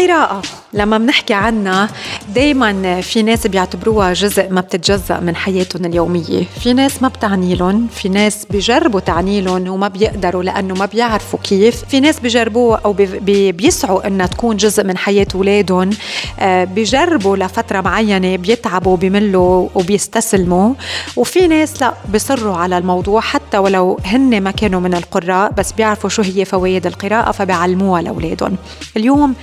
[0.00, 0.42] القراءة.
[0.72, 1.88] لما بنحكي عنها
[2.34, 6.44] دايما في ناس بيعتبروها جزء ما بتتجزأ من حياتهم اليومية.
[6.60, 11.38] في ناس ما بتعني لهم في ناس بيجربوا تعني لهم وما بيقدروا لأنه ما بيعرفوا
[11.38, 11.84] كيف.
[11.84, 15.90] في ناس بيجربوها أو بي بيسعوا إنها تكون جزء من حياة أولادهم.
[16.40, 20.74] آه، بيجربوا لفترة معينة بيتعبوا بيملوا وبيستسلموا.
[21.16, 26.10] وفي ناس لا بيصروا على الموضوع حتى ولو هن ما كانوا من القراء بس بيعرفوا
[26.10, 28.56] شو هي فوائد القراءة فبيعلموها لأولادهم.
[28.96, 29.34] اليوم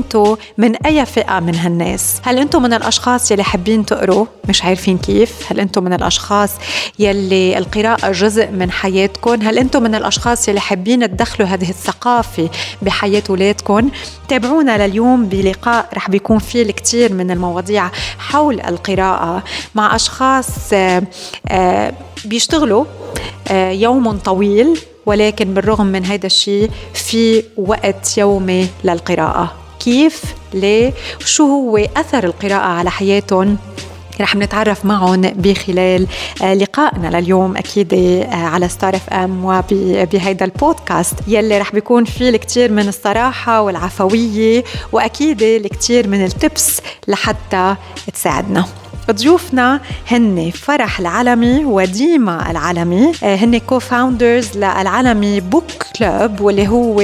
[0.00, 4.98] انتو من أي فئة من هالناس؟ هل انتو من الأشخاص يلي حابين تقروا؟ مش عارفين
[4.98, 5.52] كيف.
[5.52, 6.50] هل انتو من الأشخاص
[6.98, 12.50] يلي القراءة جزء من حياتكم هل انتو من الأشخاص يلي حابين تدخلوا هذه الثقافة
[12.82, 13.90] بحياة اولادكم
[14.28, 19.42] تابعونا لليوم بلقاء رح بيكون فيه الكثير من المواضيع حول القراءة
[19.74, 21.02] مع أشخاص آه،
[21.48, 21.92] آه،
[22.24, 22.84] بيشتغلوا
[23.48, 29.69] آه، يوم طويل ولكن بالرغم من هذا الشيء في وقت يومي للقراءة.
[29.80, 30.22] كيف
[30.54, 30.92] ليه
[31.24, 33.56] شو هو أثر القراءة على حياتهم؟
[34.20, 36.06] رح نتعرف معهم بخلال
[36.42, 41.14] آه، لقائنا لليوم أكيد آه، على ستار اف ام وبهيدا البودكاست.
[41.26, 47.76] يلي رح بيكون فيه الكثير من الصراحة والعفوية وأكيد الكثير من ال tips لحتى
[48.14, 48.64] تساعدنا.
[49.10, 49.80] ضيوفنا
[50.10, 55.64] هن فرح العلمي وديما العلمي آه، هن co-founders للعلمي book
[55.98, 57.00] club واللي هو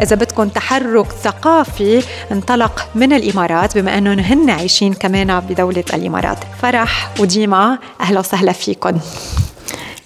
[0.00, 6.38] إذا بدكم تحرك ثقافي انطلق من الإمارات بما أنهم هن عايشين كمان بدولة الإمارات.
[6.62, 8.98] فرح وديما أهلا وسهلا فيكم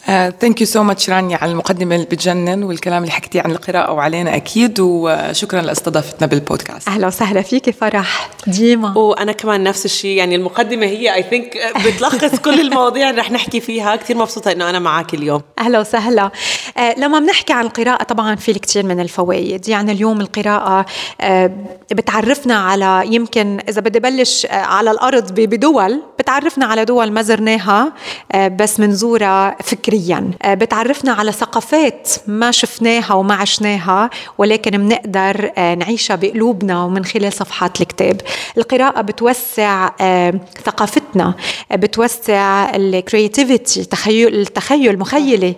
[0.08, 4.36] thank you so much رانيا على المقدمة اللي بتجنن والكلام اللي حكيتيه عن القراءة وعلينا
[4.36, 6.88] أكيد وشكرا لأستضافتنا بالبودكاست.
[6.88, 8.30] أهلا وسهلا فيكي فرح.
[8.46, 8.98] ديما.
[8.98, 13.60] وأنا كمان نفس الشيء يعني المقدمة هي اي ثينك بتلخص كل المواضيع اللي رح نحكي
[13.60, 13.96] فيها.
[13.96, 15.42] كثير مبسوطة إنه أنا معك اليوم.
[15.58, 16.30] أهلا وسهلا.
[16.78, 19.68] آه لما بنحكي عن القراءة طبعا في الكثير من الفوائد.
[19.68, 20.86] يعني اليوم القراءة
[21.20, 21.50] آه
[21.92, 27.92] بتعرفنا على يمكن إذا بدي بلش آه على الأرض بدول بتعرفنا على دول ما زرناها
[28.34, 35.74] بس منزورها فكريا فكريا آه، بتعرفنا على ثقافات ما شفناها وما عشناها ولكن بنقدر آه،
[35.74, 38.20] نعيشها بقلوبنا ومن خلال صفحات الكتاب.
[38.58, 41.34] القراءة بتوسع آه، ثقافتنا
[41.72, 45.54] بتوسع ال creativity تخيل التخيل المخيلة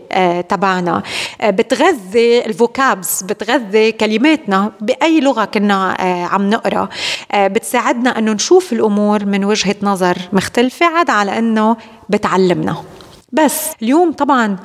[0.49, 1.03] تبعنا.
[1.45, 5.97] بتغذي ال vocabs بتغذي كلماتنا بأي لغة كنا
[6.31, 6.89] عم نقرأ.
[7.35, 11.77] بتساعدنا أنه نشوف الأمور من وجهة نظر مختلفة عدا على أنه
[12.09, 12.77] بتعلمنا.
[13.33, 14.57] بس اليوم طبعا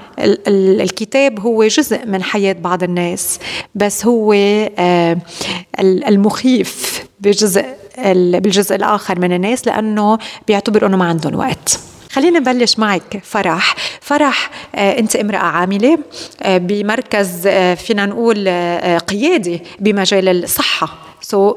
[0.47, 3.39] الكتاب هو جزء من حياة بعض الناس
[3.75, 5.17] بس هو آه،
[5.79, 7.65] المخيف بجزء
[8.13, 10.17] بالجزء الآخر من الناس لأنه
[10.47, 11.79] بيعتبر أنه ما عندهم وقت.
[12.11, 13.75] خلينا نبلش معك فرح.
[14.01, 15.97] فرح آه أنت امرأة عاملة
[16.41, 18.49] آه بمركز فينا نقول
[18.99, 20.97] قيادي بمجال الصحة.
[21.21, 21.55] سو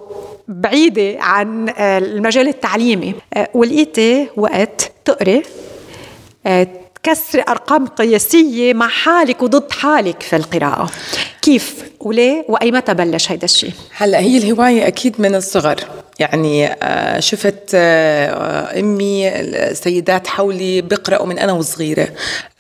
[0.48, 3.14] بعيدة عن المجال التعليمي.
[3.54, 5.42] ولقيتي وقت تقري
[7.02, 10.90] كسر أرقام قياسية مع حالك وضد حالك في القراءة
[11.42, 15.76] كيف وليه وأي متى بلش هيدا الشيء؟ هلا هي الهواية أكيد من الصغر
[16.18, 22.08] يعني آه، شفت آه، أمي السيدات حولي بيقرأوا من أنا وصغيرة.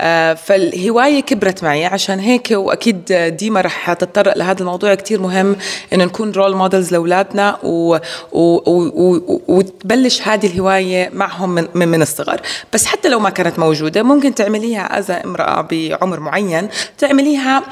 [0.00, 1.84] آه، فالهواية كبرت معي.
[1.84, 5.56] عشان هيك وأكيد ديما رح تتطرق لهذا الموضوع كتير مهم
[5.92, 7.96] إنه نكون role models لأولادنا و...
[8.32, 8.54] و...
[8.66, 9.40] و...
[9.48, 12.40] وتبلش هذه الهواية معهم من, من الصغر.
[12.72, 16.68] بس حتى لو ما كانت موجودة ممكن تعمليها از امرأة بعمر معين
[16.98, 17.62] تعمليها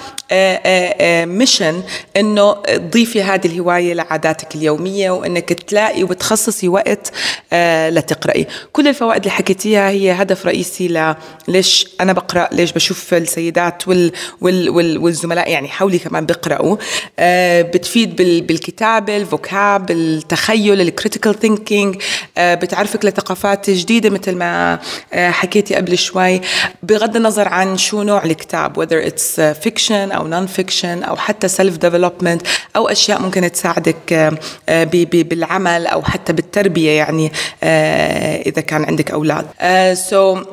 [1.25, 1.83] mission
[2.17, 7.13] إنه تضيفي هذه الهواية لعاداتك اليومية وإنك تلاقي وبتخصصي وقت
[7.53, 11.15] آه لتقرأي كل الفوائد اللي حكيتيها هي هدف رئيسي
[11.49, 16.77] ليش أنا بقرأ ليش بشوف السيدات وال وال وال والزملاء يعني حولي كمان بيقرأوا.
[17.19, 22.03] آه بتفيد بال بالكتابة ال vocab التخيل ال critical thinking
[22.39, 24.79] آه بتعرفك لثقافات جديدة مثل ما
[25.15, 26.41] حكيتي قبل شوي.
[26.83, 31.73] بغض النظر عن شو نوع الكتاب whether it's fiction أو non fiction أو حتى self
[31.87, 32.47] development
[32.77, 34.33] أو أشياء ممكن تساعدك
[35.13, 35.66] بالعمل.
[35.67, 37.33] بالعمل أو حتى بالتربية يعني
[37.63, 39.47] آه، إذا كان عندك أولاد.
[39.95, 40.47] سو آه،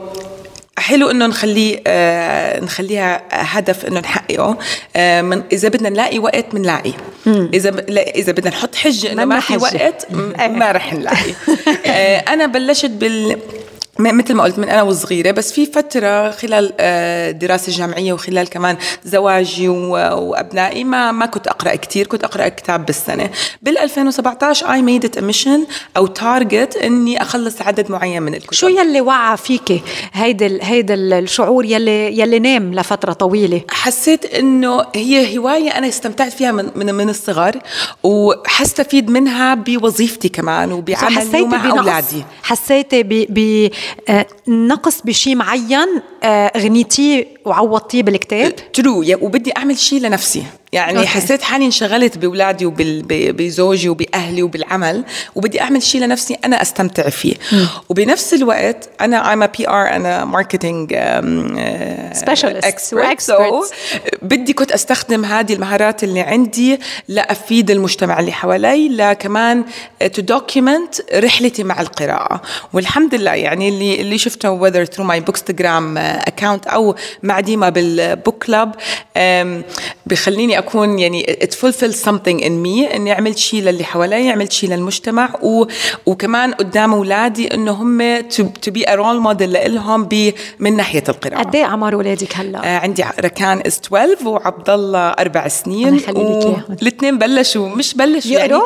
[0.77, 4.57] حلو إنه نخليه آه نخليها هدف إنه نحققه.
[4.95, 6.93] آه من إذا بدنا نلاقي وقت بنلاقي
[7.27, 7.85] إذا.
[7.89, 10.07] إذا بدنا نحط حجه إنه ما في وقت
[10.39, 11.33] ما رح نلاقي.
[11.85, 13.39] آه أنا بلشت بال
[14.11, 18.77] مثل ما قلت من أنا وصغيرة بس في فترة خلال آه، دراسة جامعية وخلال كمان
[19.05, 23.29] زواجي وأبنائي ما ما كنت أقرأ كثير كنت أقرأ كتاب بالسنة.
[23.61, 25.65] بال 2017 I made it mission
[25.97, 28.53] أو target إني أخلص عدد معين من الكتب.
[28.53, 29.83] شو يلي وعى فيك؟
[30.13, 33.61] هيدا هيدا الشعور يلي يلي نام لفترة طويلة.
[33.69, 37.59] حسيت إنه هي هواية أنا استمتعت فيها من من, من الصغر
[38.03, 42.23] وحستفيد منها بوظيفتي كمان وبعملي ومع أولادي.
[42.43, 43.73] حسيتي بنقص
[44.09, 44.25] آه،
[45.05, 50.43] بشيء معين آه، غنيتيه وعوضتيه بالكتاب؟ true وبدي أعمل شيء لنفسي.
[50.73, 51.07] يعني أوكي.
[51.07, 55.03] حسيت حالي انشغلت باولادي وبزوجي وبأهلي وبالعمل
[55.35, 57.35] وبدي أعمل شيء لنفسي أنا أستمتع فيه.
[57.51, 57.65] م.
[57.89, 60.95] وبنفس الوقت أنا I'm PR أنا marketing
[62.13, 62.65] specialist
[64.21, 69.63] بدي كنت أستخدم هذه المهارات اللي عندي لأفيد المجتمع اللي حوالي لكمان
[70.13, 72.41] to document رحلتي مع القراءة.
[72.73, 75.99] والحمد لله يعني اللي اللي شفته whether through my bookstagram
[76.29, 78.75] account أو مع ديما بال book club
[80.05, 84.69] بخليني اكون يعني it fulfills something in me إني عملت شيء للي حوالي عملت شيء
[84.69, 85.65] للمجتمع و...
[86.05, 90.09] وكمان قدام أولادي إنه هم to, be a role model لهم
[90.59, 91.39] من ناحية القراءة.
[91.43, 97.17] قد إيه أعمار أولادك هلأ؟ آه عندي ركان از 12 وعبد الله أربع سنين والاثنين
[97.17, 98.61] بلشوا مش بلشوا يعني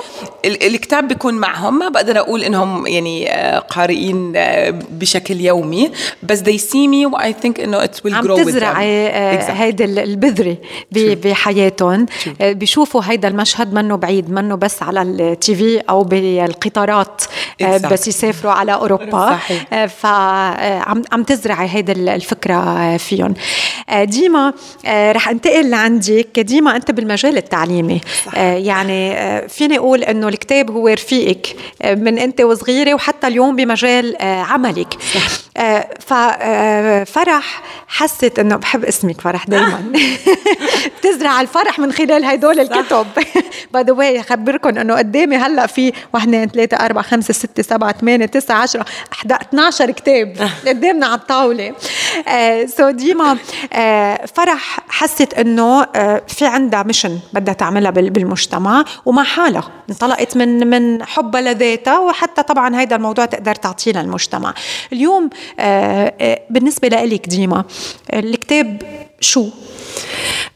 [0.45, 5.91] الكتاب بيكون معهم ما بقدر أقول إنهم يعني آه قارئين آه بشكل يومي
[6.23, 9.85] بس they see me و I think إنه it will grow عم تزرعي آه هيدي
[9.85, 10.57] البذرة
[10.91, 11.87] بحياتهم.
[12.42, 17.22] آه، بيشوفوا هيدا المشهد منه بعيد منه بس على التي في أو بالقطارات
[17.62, 19.39] آه، بس يسافروا على أوروبا.
[19.74, 23.34] آه، فعم عم تزرعي هيدا الفكرة فيهم.
[24.01, 24.54] ديما
[24.88, 28.01] رح انتقل لعندك ديما أنت بالمجال التعليمي.
[28.25, 28.38] صح.
[28.38, 29.18] يعني
[29.50, 31.56] فيني أقول إنه الكتاب هو رفيقك
[31.86, 34.94] من أنت وصغيرة وحتى اليوم بمجال عملك.
[36.00, 39.94] ففرح حست إنه بحب اسمك فرح دائما
[41.00, 43.06] بتزرع الفرح من خلال هدول الكتب.
[43.74, 47.91] by the way اخبركم إنه قدامي هلأ في 1 2 3 4 5 6 7
[47.91, 48.85] 8 9 10
[49.25, 51.74] 12 كتاب قدامنا على الطاولة.
[52.77, 53.38] so ديما
[54.35, 55.83] فرح حست إنه
[56.27, 59.69] في عندها mission بدها تعملها بالمجتمع ومع حالها.
[59.89, 64.53] انطلقت من من حبها لذاتها وحتى طبعا هيدا الموضوع تقدر تعطيه للمجتمع.
[64.94, 65.29] اليوم
[66.50, 67.63] بالنسبة لإلك ديما
[68.13, 68.81] الكتاب
[69.21, 69.49] شو؟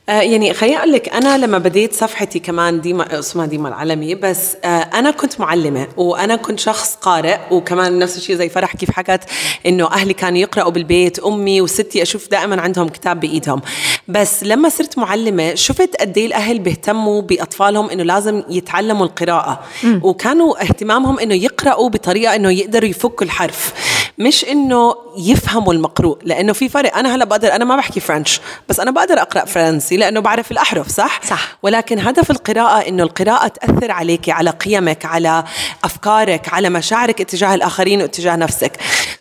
[0.10, 4.56] آه، يعني خليني أقول لك أنا لما بديت صفحتي كمان ديما اسمها ديما العلمي بس
[4.64, 9.24] آه، أنا كنت معلمة وأنا كنت شخص قارئ وكمان نفس الشيء زي فرح كيف حكت
[9.66, 13.62] إنه أهلي كانوا يقرأوا بالبيت أمي وستي أشوف دائما عندهم كتاب بإيدهم.
[14.08, 19.64] بس لما صرت معلمة شفت قد إيه الأهل بيهتموا بأطفالهم إنه لازم يتعلموا القراءة.
[19.84, 20.00] م.
[20.04, 23.74] وكانوا اهتمامهم إنه يقرأوا بطريقة إنه يقدروا يفكوا الحرف.
[24.18, 26.98] مش إنه يفهموا المقروء لأنه في فرق.
[26.98, 30.88] أنا هلأ بقدر أنا ما بحكي فرنش بس أنا بقدر أقرأ فرنسي لأنه بعرف الأحرف
[30.88, 31.58] صح؟ صح.
[31.64, 35.44] ولكن هدف القراءة إنه القراءة تأثر عليك على قيمك على
[35.84, 38.72] أفكارك على مشاعرك اتجاه الآخرين واتجاه نفسك.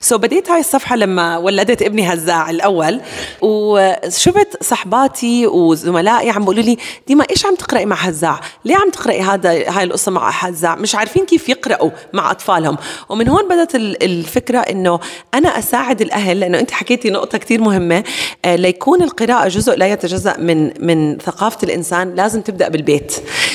[0.02, 3.00] سو so بديت هاي الصفحة لما ولدت ابني هزاع الأول.
[3.40, 6.76] وشفت صحباتي وزملائي عم بيقولوا لي
[7.06, 10.94] ديما إيش عم تقرأي مع هزاع؟ ليه عم تقرأي هذا هاي القصة مع هزاع؟ مش
[10.94, 12.76] عارفين كيف يقرأوا مع أطفالهم.
[13.08, 15.00] ومن هون بدت الفكرة إنه
[15.34, 18.04] أنا أساعد الأهل لأنه أنت حكيتي نقطة كثير مهمة.
[18.44, 23.12] آه، ليكون القراءة جزء لا يتجزأ من من ثقافة الإنسان لازم تبدأ بالبيت.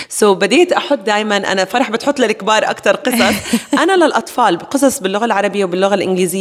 [0.10, 3.36] so so بديت أحط دائما أنا فرح بتحط للكبار أكثر قصص.
[3.84, 6.35] أنا للأطفال قصص باللغة العربية وباللغة الإنجليزية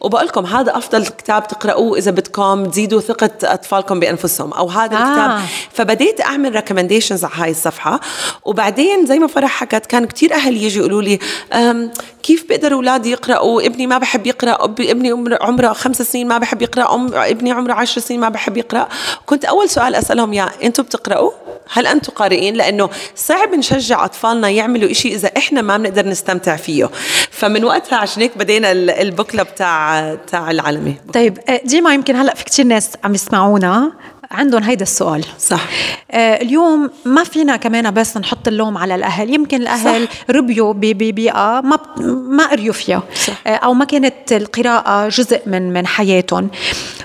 [0.00, 4.98] وبقول لكم هذا أفضل كتاب تقرأوه إذا بدكم تزيدوا ثقة أطفالكم بأنفسهم أو هذا آه.
[4.98, 5.40] الكتاب.
[5.72, 8.00] فبديت أعمل recommendations على هاي الصفحة
[8.44, 11.18] وبعدين زي ما فرح حكت كان كثير أهل يجي يقولوا لي
[12.22, 16.94] كيف بقدر اولادي يقرأوا؟ ابني ما بحب يقرأ ابني عمره خمس سنين ما بحب يقرأ
[16.94, 18.88] أم ابني عمره عشر سنين ما بحب يقرأ.
[19.26, 21.30] كنت أول سؤال أسألهم يا أنتم بتقرأوا؟
[21.72, 26.90] هل أنتم قارئين؟ لأنه صعب نشجع أطفالنا يعملوا إشي إذا إحنا ما بنقدر نستمتع فيه.
[27.30, 28.72] فمن وقتها عشان هيك بدينا
[29.38, 30.94] البوكله بتاع تاع العالمي.
[31.14, 33.92] طيب آه، ديما يمكن هلا في كثير ناس عم يسمعونا.
[34.30, 35.24] عندهم هيدا السؤال.
[35.38, 35.60] صح.
[36.10, 39.34] آه اليوم ما فينا كمان بس نحط اللوم على الأهل.
[39.34, 40.12] يمكن الأهل صح.
[40.30, 41.78] ربيوا ببيئه ما
[42.28, 43.02] ما قريوا فيها.
[43.46, 46.50] آه أو ما كانت القراءة جزء من من حياتهم.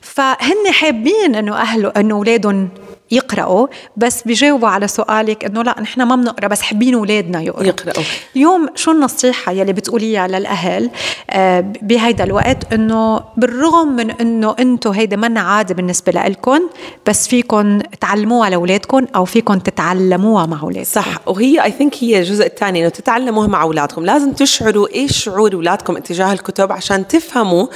[0.02, 2.70] فهن حابين إنه اهله إنه أولادهم
[3.14, 3.68] يقرأوا
[3.98, 7.66] بس بيجاوبوا على سؤالك إنه لا نحن ما بنقرأ بس حابين أولادنا يقرأوا.
[7.66, 8.04] يقرأوا.
[8.36, 10.90] اليوم شو النصيحة يلي بتقوليها للأهل؟
[11.30, 16.60] آه، بهيدا الوقت إنه بالرغم من إنه أنتم هيدا منا عادي بالنسبة لكم
[17.08, 21.28] بس فيكم تعلموها لاولادكم أو فيكم تتعلموها مع اولادكم صح.
[21.28, 24.06] وهي I think هي الجزء الثاني إنه تتعلموها مع أولادكم.
[24.06, 27.68] لازم تشعروا إيش شعور أولادكم اتجاه الكتب عشان تفهموا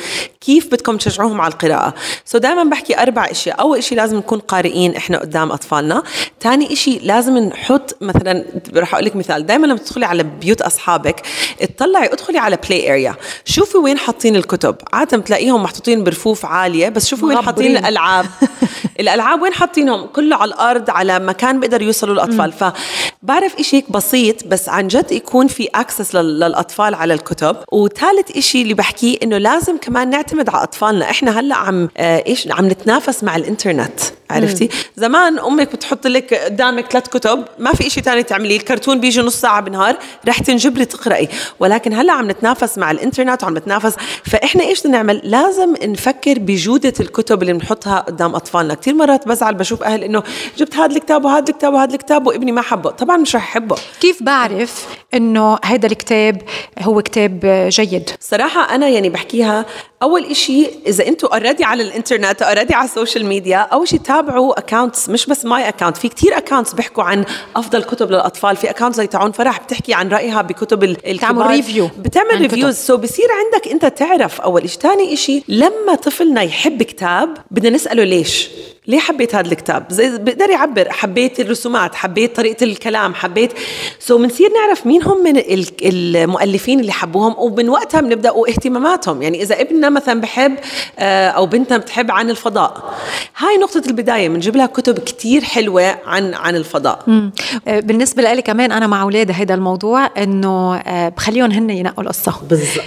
[0.41, 1.94] كيف بدكم تشجعوهم على القراءة.
[2.25, 3.60] so so دائما بحكي أربع إشياء.
[3.62, 6.03] أول شيء لازم نكون قارئين إحنا قدام أطفالنا.
[6.41, 11.22] ثاني شيء لازم نحط مثلا رح أقول لك مثال دائما لما تدخلي على بيوت أصحابك
[11.62, 13.15] اطلعي ادخلي على play area
[13.46, 14.75] شوفي وين حاطين الكتب.
[14.93, 18.25] عادة بتلاقيهم محطوطين برفوف عالية بس شوفي وين حاطين الألعاب.
[19.00, 24.48] الألعاب وين حاطينهم؟ كله على الأرض على مكان بيقدر يوصلوا الاطفال فبعرف إشي هيك بسيط
[24.48, 27.57] بس عن جد يكون في access للأطفال على الكتب.
[27.72, 31.10] وثالث إشي اللي بحكيه إنه لازم كمان نعتمد على أطفالنا.
[31.10, 34.00] إحنا هلأ عم آه إيش عم نتنافس مع الإنترنت.
[34.29, 39.21] عرفتي؟ زمان أمك بتحط لك قدامك ثلاث كتب ما في شيء ثاني تعمليه الكرتون بيجي
[39.21, 39.97] نص ساعة بالنهار
[40.27, 41.29] رح تنجبري تقرأي.
[41.59, 43.95] ولكن هلأ عم نتنافس مع الإنترنت وعم نتنافس
[44.25, 48.74] فإحنا إيش بدنا نعمل؟ لازم نفكر بجودة الكتب اللي بنحطها قدام أطفالنا.
[48.74, 50.24] كثير مرات بزعل بشوف أهل إنه
[50.57, 52.89] جبت هذا الكتاب وهذا الكتاب وهذا الكتاب وابني ما حبه.
[52.89, 53.75] طبعا مش رح يحبه.
[54.01, 56.41] كيف بعرف إنه هذا الكتاب
[56.81, 59.65] هو كتاب جيد؟ صراحة أنا يعني بحكيها
[60.04, 64.60] أول إشي إذا أنتم already على الإنترنت already على ال social media أول شيء تابعوا
[64.60, 67.25] accounts مش بس my account في كتير accounts بيحكوا عن
[67.56, 71.13] أفضل كتب للأطفال في account زي تاعون فرح بتحكي عن رأيها بكتب الكبار.
[71.16, 76.42] بتعمل review بتعمل reviews so بصير عندك أنت تعرف أول شيء ثاني إشي لما طفلنا
[76.42, 78.50] يحب كتاب بدنا نسأله ليش؟
[78.88, 83.53] ليه حبيت هذا الكتاب؟ زي بقدر يعبر حبيت الرسومات حبيت طريقة الكلام حبيت
[84.00, 85.41] so بنصير نعرف مين هم من
[85.84, 89.22] المؤلفين اللي حبوهم ومن وقتها بنبدأ اهتماماتهم.
[89.22, 90.56] يعني إذا ابننا مثلا بحب
[91.00, 92.96] آه، أو بنتنا بتحب عن الفضاء.
[93.38, 97.03] هاي نقطة البداية بنجيب لها كتب كتير حلوة عن عن الفضاء.
[97.08, 97.32] مم.
[97.67, 102.34] آه، بالنسبة لي كمان أنا مع أولادي هذا الموضوع إنه آه، بخليهم هن ينقوا القصة.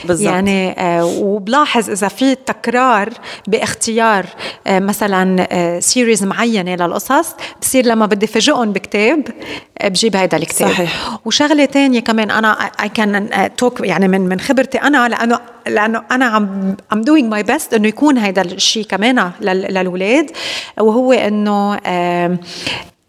[0.04, 0.26] بالضبط.
[0.26, 3.08] يعني وبلاحظ إذا في تكرار
[3.46, 4.26] باختيار
[4.66, 5.46] مثلا
[5.90, 9.24] series معينة للقصص بصير لما بدي فاجئهم بكتاب
[9.84, 10.68] بجيب هذا الكتاب.
[10.68, 11.18] صحيح.
[11.24, 16.24] وشغلة ثانية كمان أنا I can talk يعني من من خبرتي أنا لأنه لأنه أنا
[16.24, 20.30] عم I'm doing my best إنه يكون هذا الشيء كمان للاولاد
[20.78, 21.78] وهو إنه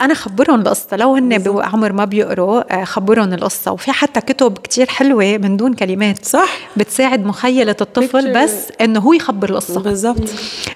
[0.02, 3.72] أنا خبرهم القصة لو هن بعمر ما بيقروا آه، خبرهم القصة.
[3.72, 6.58] وفي حتى كتب كتير حلوة من دون كلمات صح.
[6.78, 9.80] بتساعد مخيلة الطفل بس إنه هو يخبر القصة.
[9.82, 10.30] بالضبط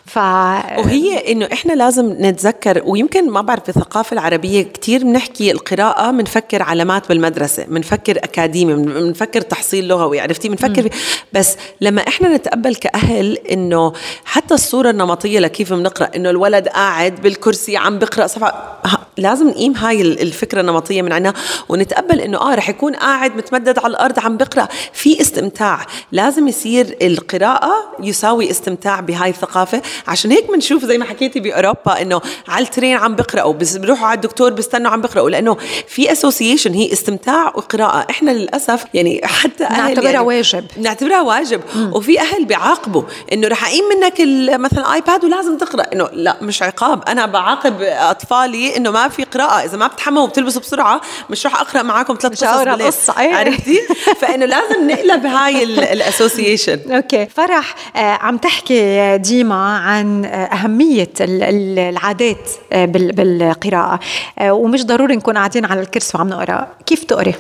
[0.05, 6.63] ف وهي إنه إحنا لازم نتذكر ويمكن ما بعرف الثقافة العربية كتير بنحكي القراءة بنفكر
[6.63, 10.89] علامات بالمدرسة بنفكر أكاديمي بنفكر تحصيل لغوي عرفتي؟ بنفكر
[11.33, 13.93] بس لما إحنا نتقبل كأهل إنه
[14.25, 18.79] حتى الصورة النمطية لكيف بنقرأ إنه الولد قاعد بالكرسي عم بقرا صفحة
[19.17, 21.33] لازم نقيم هاي الفكرة النمطية من عنا
[21.69, 24.67] ونتقبل إنه آه رح يكون قاعد متمدد على الأرض عم بقرأ.
[24.93, 25.85] في استمتاع.
[26.11, 29.81] لازم يصير القراءة يساوي استمتاع بهاي الثقافة.
[30.07, 34.15] عشان هيك بنشوف زي ما حكيتي بأوروبا إنه على الترين عم بقراوا بس بروحوا على
[34.15, 35.57] الدكتور بيستنوا عم بقراوا لأنه
[35.87, 38.07] في association هي استمتاع وقراءة.
[38.09, 40.65] إحنا للأسف يعني حتى أهل نعتبرها يعني واجب.
[40.77, 41.61] نعتبرها واجب.
[41.75, 41.91] مم.
[41.93, 43.03] وفي أهل بيعاقبوا
[43.33, 44.21] إنه رح أقيم منك
[44.59, 45.83] مثلا iPad ولازم تقرأ.
[45.93, 47.03] إنه لا مش عقاب.
[47.07, 49.65] أنا بعاقب أطفالي إنه ما في قراءة.
[49.65, 53.13] إذا ما بتحموا وبتلبسوا بسرعة مش رح أقرأ معاكم ثلاث قصص قصة.
[53.17, 53.79] عرفتي؟
[54.21, 57.25] فإنه لازم نقلب هاي ال association okay.
[57.25, 63.99] فرح آه، عم تحكي ديما عن آه، أهمية العادات آه، بالقراءة.
[64.41, 66.67] ومش ضروري نكون قاعدين على الكرسي وعم نقرأ.
[66.85, 67.35] كيف تقري؟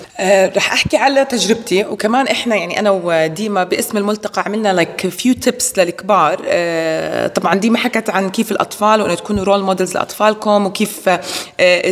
[0.57, 1.85] رح أحكي على تجربتي.
[1.85, 6.35] وكمان إحنا يعني أنا وديما باسم الملتقى عملنا like few tips للكبار.
[7.27, 11.09] طبعا ديما حكت عن كيف الأطفال وإنه تكونوا role models لأطفالكم وكيف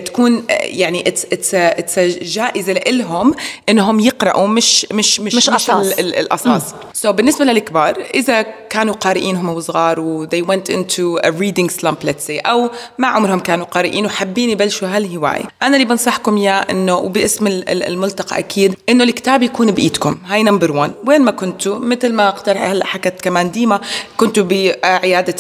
[0.05, 3.33] تكون يعني it's it's it's جائزة لهم
[3.69, 5.69] إنهم يقرأوا مش مش مش مش, مش.
[5.99, 6.73] الأساس.
[6.93, 11.69] so so بالنسبة للكبار إذا كانوا قارئين هم وصغار و they went into a reading
[11.69, 15.43] slump let's say أو ما عمرهم كانوا قارئين وحابين يبلشوا هالهواية.
[15.61, 20.17] أنا اللي بنصحكم اياه إنه وباسم الملتقى أكيد إنه الكتاب يكون بإيدكم.
[20.25, 23.81] هاي number 1 وين ما كنتوا مثل ما اقترح هلا حكت كمان ديما
[24.17, 25.35] كنتوا بعياده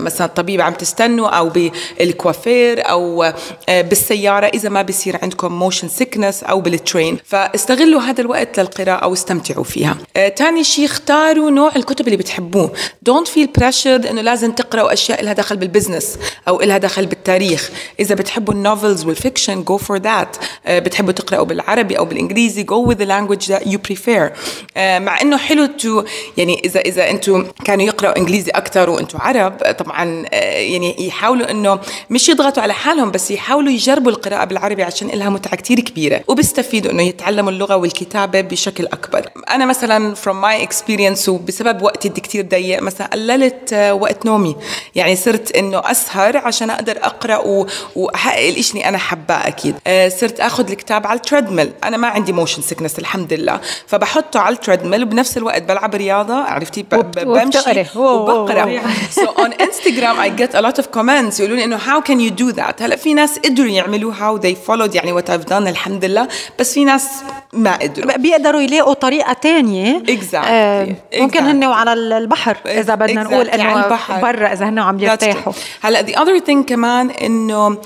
[0.00, 3.34] مثلا الطبيب عم تستنوا أو بالكوافير أو آه،
[3.68, 9.96] بالسيارة إذا ما بيصير عندكم motion sickness أو بالترين فاستغلوا هذا الوقت للقراءة واستمتعوا فيها.
[10.36, 12.72] ثاني شيء اختاروا نوع الكتب اللي بتحبوه.
[13.02, 17.70] don't feel pressured إنه لازم تقرأوا أشياء لها دخل بال business أو لها دخل بالتاريخ.
[18.00, 20.36] إذا بتحبوا ال novels وال fiction go for that
[20.68, 24.32] بتحبوا تقرأوا بالعربي أو بالإنجليزي جو with the language that you prefer.
[24.76, 26.04] آه، مع إنه حلو too
[26.36, 31.78] يعني إذا إذا أنتم كانوا يقرأوا إنجليزي أكثر وأنتم عرب طبعا آه، يعني يحاولوا إنه
[32.10, 36.92] مش يضغطوا على حالهم بس يحاولوا يجربوا القراءة بالعربي عشان لها متعة كثير كبيرة وبيستفيدوا
[36.92, 39.30] إنه يتعلموا اللغة والكتابة بشكل أكبر.
[39.50, 44.56] أنا مثلا from my experience وبسبب وقتي كثير ضيق مثلا قللت آه، وقت نومي.
[44.94, 49.74] يعني صرت إنه أسهر عشان أقدر أقرأ وأحقق الشيء اللي أنا حباه أكيد.
[50.20, 53.60] صرت آخذ الكتاب على ال treadmill أنا ما عندي motion sickness الحمد لله.
[53.86, 58.80] فبحطه على ال treadmill وبنفس الوقت بلعب رياضة عرفتي؟ بمشي وبقرأ.
[59.10, 62.30] so on Instagram I get a lot of comments يقولوا لي إنه how can you
[62.30, 66.04] do that هلا في ناس قدروا يعملوها و they followed يعني what I've done الحمد
[66.04, 66.28] لله
[66.58, 67.08] بس في ناس
[67.52, 68.16] ما قدروا.
[68.16, 70.34] بيقدروا يلاقوا طريقة تانية exactly.
[70.34, 71.42] آه ممكن exactly.
[71.42, 73.32] هن وعلى البحر إذا بدنا exactly.
[73.32, 75.52] نقول إنه برا إذا هن عم يرتاحوا.
[75.82, 77.78] هلأ the other thing كمان إنه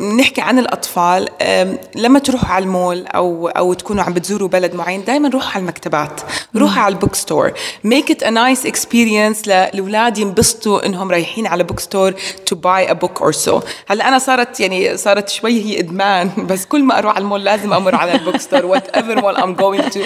[0.00, 1.28] بنحكي عن الأطفال
[1.94, 6.20] لما تروحوا على المول أو أو تكونوا عم بتزوروا بلد معين دائما روحوا على المكتبات.
[6.56, 7.52] روحوا على ال book store
[7.84, 12.14] make it a nice experience لأولاد ينبسطوا إنهم رايحين على book store
[12.46, 16.64] to buy a book or so هلأ أنا صارت يعني صارت شوي هي إدمان بس
[16.66, 19.88] كل ما أروح على المول لازم أمر على ال book store whatever what I'm going
[19.88, 20.00] to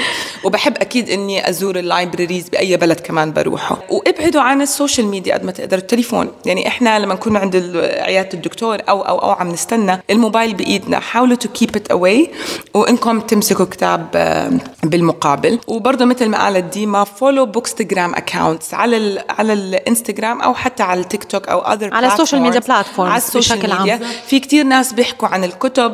[0.44, 3.78] وبحب أكيد إني أزور ال libraries بأي بلد كمان بروحه.
[3.90, 6.28] وابعدوا عن ال social media قد ما تقدروا التليفون.
[6.47, 7.56] يعني إحنا لما نكون عند
[8.00, 11.00] عيادة الدكتور أو أو أو عم نستنى الموبايل بإيدنا.
[11.00, 12.30] حاولوا to keep it away
[12.75, 14.50] وإنكم تمسكوا كتاب آه،
[14.82, 15.58] بالمقابل.
[15.66, 21.00] وبرضه مثل ما قالت ديما follow bookstagram accounts على ال على الانستغرام أو حتى على
[21.00, 24.00] التيك توك أو other على ال social media platform على ال social media عام.
[24.26, 25.92] في كثير ناس بيحكوا عن الكتب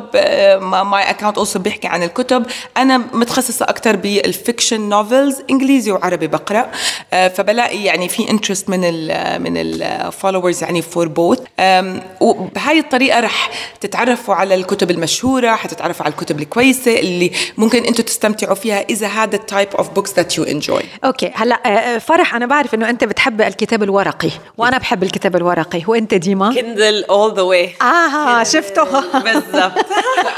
[0.61, 2.45] my account also بيحكي عن الكتب.
[2.77, 6.71] أنا متخصصة أكثر بال fiction novels إنجليزي وعربي بقرأ.
[7.13, 11.39] آه، فبلاقي يعني في interest من ال من ال followers يعني for both
[12.21, 13.49] وبهاي الطريقة رح
[13.81, 19.35] تتعرفوا على الكتب المشهورة حتتعرفوا على الكتب الكويسة اللي ممكن أنتم تستمتعوا فيها إذا هذا
[19.35, 22.89] ال type of books that you enjoy okay هلأ آه، آه، فرح أنا بعرف إنه
[22.89, 25.81] أنت بتحب الكتاب الورقي وأنا بحب الكتاب الورقي.
[25.87, 29.85] وأنت ديما؟ Kindle all the way آه شفته بالضبط.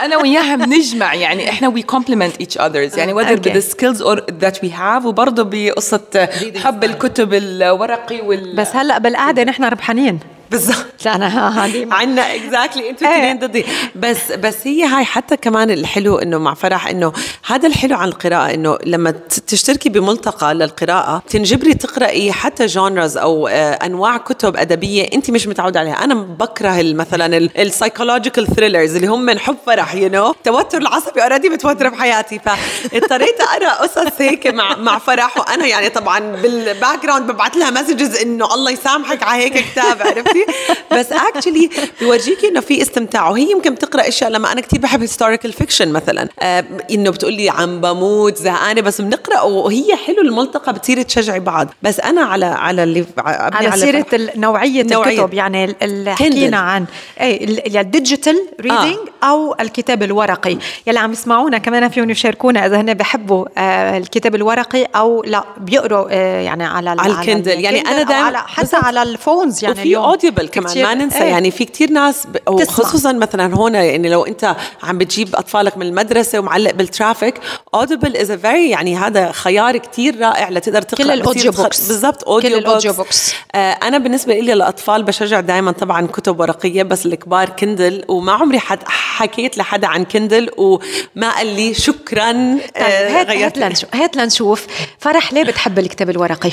[0.03, 3.51] أنا وياها بنجمع يعني إحنا we complement each others يعني whether okay.
[3.53, 9.43] بال skills or that we have وبرضه بقصة حب الكتب الورقي وال بس هلأ بالقعدة
[9.43, 10.19] نحن ربحانين.
[10.51, 13.65] بالضبط لا أنا هذه عنا exactly أنتوا اثنين ضدي.
[13.95, 17.13] بس بس هي هاي حتى كمان الحلو إنه مع فرح إنه
[17.47, 19.11] هذا الحلو عن القراءة إنه لما
[19.47, 25.79] تشتركي بملتقى للقراءة تنجبري تقرأي حتى genres أو آه، أنواع كتب أدبية أنت مش متعودة
[25.79, 26.03] عليها.
[26.03, 31.23] أنا بكره مثلا ال psychological thrillers اللي هم من حب فرح you know التوتر العصبي
[31.23, 35.37] already متوترة بحياتي فاضطريت أقرأ قصص هيك مع مع فرح.
[35.37, 40.36] وأنا يعني طبعا بال background ببعث لها messages إنه الله يسامحك على هيك كتاب عرفتي؟
[40.97, 43.29] بس actually بيورجيكي إنه في استمتاع.
[43.29, 46.29] وهي يمكن بتقرأ أشياء لما أنا كثير بحب historical fiction مثلا.
[46.39, 51.67] آه إنه بتقولي عم بموت زهقانة بس بنقرأ وهي حلو الملتقى بتصيري تشجعي بعض.
[51.81, 55.33] بس أنا على على اللي على, على سيرة نوعية الكتب.
[55.33, 56.85] يعني اللي حكينا عن
[57.21, 59.27] اي ال digital reading آه.
[59.27, 60.57] أو الكتاب الورقي.
[60.87, 66.07] يلي عم يسمعونا كمان فيهم يشاركونا إذا هن بحبوا آه الكتاب الورقي أو لا بيقروا
[66.11, 67.59] آه يعني على على ال Kindle.
[67.59, 71.17] يعني أنا دائما حتى على ال phones يعني وفي Audible كمان ما ننسى.
[71.17, 71.23] إيه.
[71.23, 76.39] يعني في كتير ناس وخصوصا مثلا هون يعني لو أنت عم بتجيب أطفالك من المدرسة
[76.39, 77.33] ومعلق بال traffic
[77.73, 81.87] Audible is very يعني هذا خيار كتير رائع لتقدر تقرأ كل ال audio books.
[81.87, 83.33] بالضبط audio كل ال audio books.
[83.55, 88.59] آه أنا بالنسبة لي للأطفال بشجع دائما طبعا كتب ورقية بس الكبار Kindle وما عمري
[88.59, 92.31] حد حكيت لحدا عن Kindle وما قال لي شكرا.
[92.31, 94.67] طيب آه هات لنشوف هات لنشوف.
[94.99, 96.51] فرح ليه بتحب الكتاب الورقي؟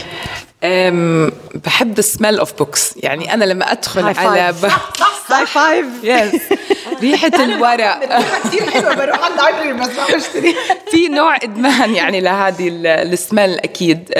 [1.55, 4.65] بحب ال smell of books يعني أنا لما أدخل على ب...
[5.31, 6.43] high five yes
[7.01, 8.19] ريحة الورق.
[8.45, 10.55] كثير حلوة بروح على ال library بس ما بشتري.
[10.91, 14.13] في نوع إدمان يعني لهذه السميل أكيد.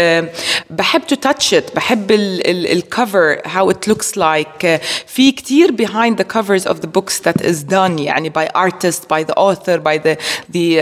[0.71, 6.25] بحب to touch it بحب ال cover how it looks like في كثير behind the
[6.37, 10.17] covers of the books that is done يعني by artist by the author by the
[10.53, 10.81] the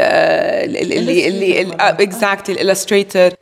[0.72, 3.33] اللي اللي exactly illustrator.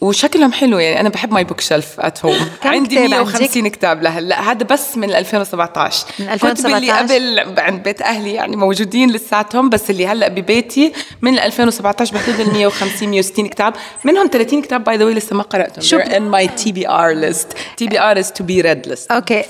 [0.00, 1.00] وشكلهم حلو يعني.
[1.00, 4.21] أنا بحب my bookshelf at home عندي 150 كتاب لهلا.
[4.32, 9.90] هذا بس من 2017 من 2017 اللي قبل عند بيت أهلي يعني موجودين لساتهم بس
[9.90, 13.72] اللي هلأ ببيتي من 2017 بحدود ال 150 160 كتاب.
[14.04, 15.84] منهم 30 كتاب by the way لسه ما قرأتهم.
[15.84, 19.12] شو ان ماي تي بي ار ليست تي بي ار is to be read list
[19.12, 19.42] okay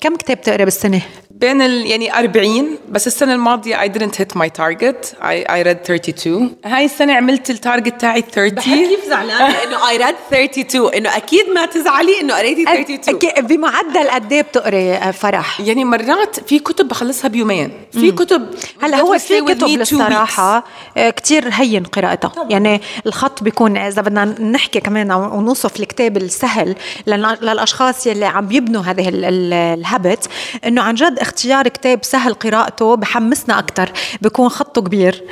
[0.00, 1.02] كم كتاب تقرأ بالسنة؟
[1.42, 5.06] بين ال يعني 40 بس السنة الماضية I didn't hit my target.
[5.20, 9.98] I, I read 32 هاي السنة عملت ال target تاعي 30 كيف زعلانه إنه I
[10.02, 15.10] read 32 إنه أكيد ما تزعلي إنه قريتي 32 أك- بمعدل قد إيه بتقري آه،
[15.10, 17.72] فرح؟ يعني مرات في كتب بخلصها بيومين.
[17.92, 18.46] في كتب
[18.82, 20.64] هلا هو في كتب للصراحة
[20.96, 22.32] آه، كتير هين قراءتها.
[22.50, 26.74] يعني الخط بيكون إذا بدنا نحكي كمان أو نوصف الكتاب السهل
[27.06, 30.28] لل- للأشخاص يلي عم بيبنوا هذه ال- ال- الهابت
[30.66, 33.92] إنه عن جد اختيار كتاب سهل قراءته بحمسنا أكتر
[34.22, 35.22] بيكون خطه كبير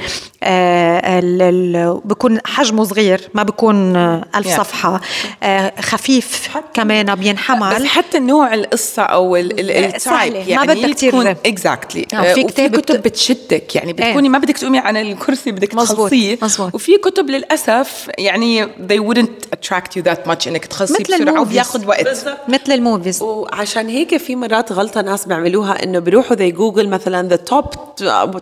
[0.42, 4.48] آه، ال- ال- بيكون حجمه صغير ما بيكون آه، ألف.
[4.56, 5.00] صفحة
[5.42, 10.92] آه، خفيف كمان بس بينحمل حتى نوع القصة أو ال- ال- ال type سهلة، ما
[10.92, 11.36] تكون رب.
[11.46, 13.94] exactly آه، في في كتاب كتب بت- بتشدك يعني إيه.
[14.08, 16.38] بتكوني ما بدك تقومي عن الكرسي بدك تخلصيه.
[16.74, 21.40] وفي كتب للأسف يعني they wouldn't attract you that much إنك تخلصيه مثل بسرعة.
[21.40, 22.06] وبياخد وقت
[22.48, 27.36] مثل ال movies وعشان هيك في مرات غلطة ناس بيعملوها إنه بيروحوا they Google مثلا
[27.36, 27.76] the top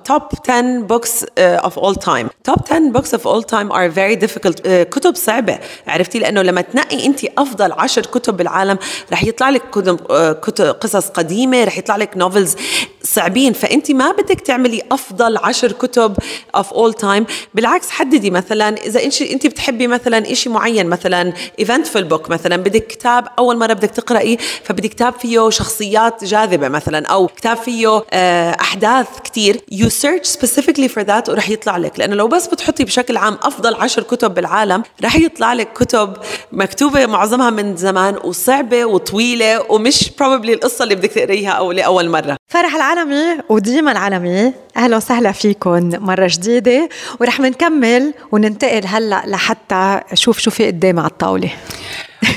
[0.09, 2.29] top 10 books uh, of all time.
[2.51, 4.61] Top 10 books of all time are very difficult.
[4.61, 5.59] Uh, كتب صعبة.
[5.87, 8.79] عرفتي؟ لأنه لما تنقي أنت أفضل عشر كتب بالعالم
[9.13, 12.57] رح يطلع لك كتب, uh, قصص قديمة رح يطلع لك نوفلز
[13.03, 16.17] صعبين فانت ما بدك تعملي أفضل عشر كتب
[16.57, 17.23] of all time.
[17.55, 21.33] بالعكس حددي مثلا إذا انت انت بتحبي مثلا شيء معين مثلا
[21.63, 27.07] eventful book مثلا بدك كتاب أول مرة بدك تقرأي فبدك كتاب فيه شخصيات جاذبة مثلا
[27.07, 29.61] أو كتاب فيه آه، أحداث كتير.
[29.73, 31.99] You search specifically for that ورح يطلع لك.
[31.99, 36.17] لأنه لو بس بتحطي بشكل عام أفضل عشر كتب بالعالم رح يطلع لك كتب
[36.53, 42.37] مكتوبة معظمها من زمان وصعبة وطويلة ومش probably القصة اللي بدك تقريها أو لأول مرة.
[42.49, 46.89] فرح العالمي وديما العالمي أهلا وسهلا فيكم مرة جديدة
[47.21, 51.51] ورح منكمل وننتقل هلأ لحتى شوف شو في قدامي على الطاولة.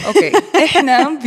[0.08, 0.32] okay.
[0.64, 1.18] إحنا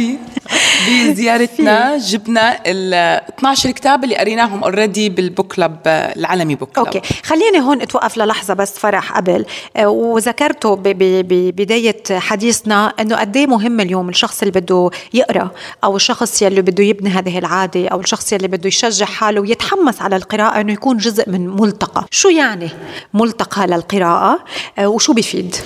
[0.88, 2.94] بزيارتنا جبنا ال
[3.38, 7.00] 12 كتاب اللي قريناهم already بال book club العالمي book okay.
[7.24, 9.44] خليني هون أتوقف للحظة بس فرح قبل.
[9.76, 15.50] آه، وذكرته ببدايه حديثنا إنه قد إيه مهم اليوم الشخص اللي بده يقرأ
[15.84, 20.16] أو الشخص يلي بده يبني هذه العادة أو الشخص يلي بده يشجع حاله ويتحمس على
[20.16, 22.04] القراءة إنه يكون جزء من ملتقى.
[22.10, 22.70] شو يعني
[23.14, 24.44] ملتقى للقراءة؟
[24.78, 25.56] آه، وشو بيفيد؟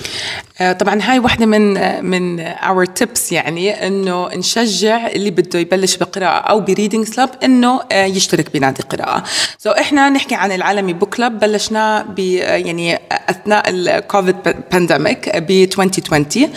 [0.61, 6.39] آه، طبعا هاي واحدة من من our tips يعني إنه نشجع اللي بده يبلش بقراءة
[6.49, 9.23] أو ب reading club إنه آه، يشترك بنادي قراءة.
[9.57, 14.35] so so إحنا نحكي عن العالمي book club بلشنا ب آه، يعني أثناء الكوفيد
[14.71, 16.49] pandemic ب 2020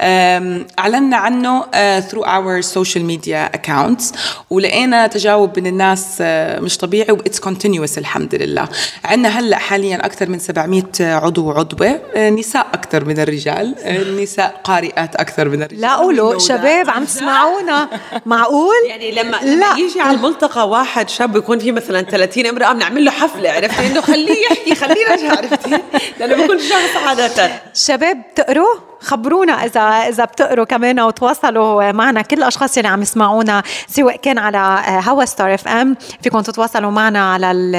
[0.00, 1.64] آم، اعلنا عنه
[2.00, 4.12] through our social media accounts
[4.50, 8.68] ولقينا تجاوب من الناس آه، مش طبيعي what's continuous الحمد لله.
[9.04, 14.60] عندنا هلأ حاليا أكثر من 700 عضو وعضوه آه، نساء أكثر من الرجال آه، النساء
[14.64, 17.88] قارئات أكثر من الرجال لا قولوا شباب عم تسمعونا.
[18.26, 19.76] معقول؟ يعني لما لا.
[19.78, 24.00] يجي على الملتقى واحد شاب يكون فيه مثلا 30 امرأة بنعمل له حفلة عرفتي إنه
[24.00, 25.70] خليه يحكي خليه يرجع عرفتي
[26.20, 27.62] لأنه بكون شخص عادة.
[27.74, 32.22] شباب بتقروا خبرونا اذا إذا بتقروا كمان أو تواصلوا معنا.
[32.22, 37.32] كل الأشخاص اللي عم يسمعونا سواء كان على هوا ستار اف ام فيكم تتواصلوا معنا
[37.32, 37.76] على ال-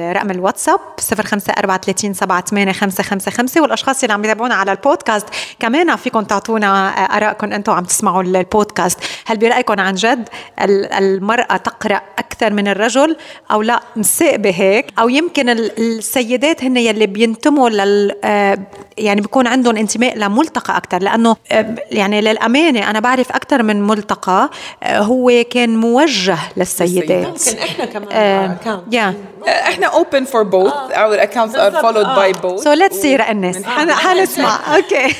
[0.00, 5.26] الرقم الواتساب 0544378555 والأشخاص اللي عم يتابعونا على البودكاست
[5.58, 8.98] كمان فيكم تعطونا آرائكم أنتم عم تسمعوا البودكاست.
[9.26, 10.28] هل برأيكم عن جد
[10.62, 13.16] ال- المرأة تقرأ أكثر من الرجل
[13.50, 14.86] أو لا؟ مساءبة هيك.
[14.98, 18.58] أو يمكن ال- السيدات هن يلي بينتموا لل آه،
[18.98, 24.50] يعني بيكون عندهم انتماء لملتقى أكثر لأنه آه، يعني للأمانة أنا بعرف أكثر من ملتقى
[24.82, 27.26] آه، هو كان موجه للسيدات.
[27.26, 28.94] ممكن إحنا كمان آه، account.
[28.94, 29.14] يا
[29.48, 30.92] إحنا open for both.
[30.94, 32.64] our accounts are followed by both.
[32.64, 35.14] سو ليتس سي رقنس حن- حنسمع أوكي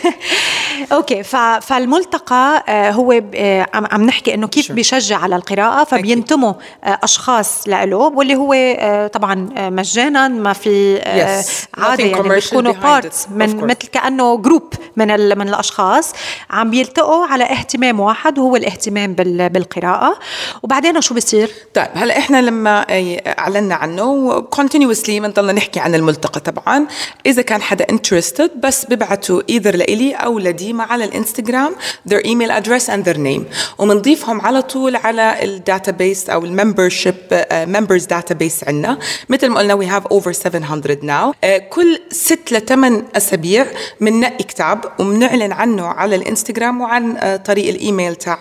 [0.93, 1.23] أوكي
[1.61, 6.53] فالملتقى آه، هو آه، عم نحكي إنه كيف بيشجع على القراءة فبينتموا
[6.85, 11.47] آه، أشخاص له واللي هو آه، طبعا آه، مجانا ما في آه، Yes.
[11.79, 13.57] عادة يعني behind بارتس من.
[13.57, 16.13] مثل كأنه جروب من من الأشخاص
[16.51, 20.19] عم بيلتقوا على اهتمام واحد وهو الاهتمام بال- بالقراءة.
[20.63, 26.41] وبعدين شو بصير طيب هلا إحنا لما آه، أعلنا عنه continuously بنضلنا نحكي عن الملتقى
[26.41, 26.87] طبعا
[27.27, 31.75] إذا كان حدا interested بس ببعتوا either لإلي أو لديما على الإنستغرام
[32.11, 33.43] their email address and their name.
[33.79, 37.15] وبنضيفهم على طول على ال database أو ال membership
[37.53, 41.35] members database عندنا مثل ما قلنا we have over 700 now.
[41.45, 43.67] آه، كل ست لثمان أسابيع
[44.01, 48.39] بننقي كتاب وبنعلن عنه على الإنستغرام وعن آه، طريق الإيميل تاع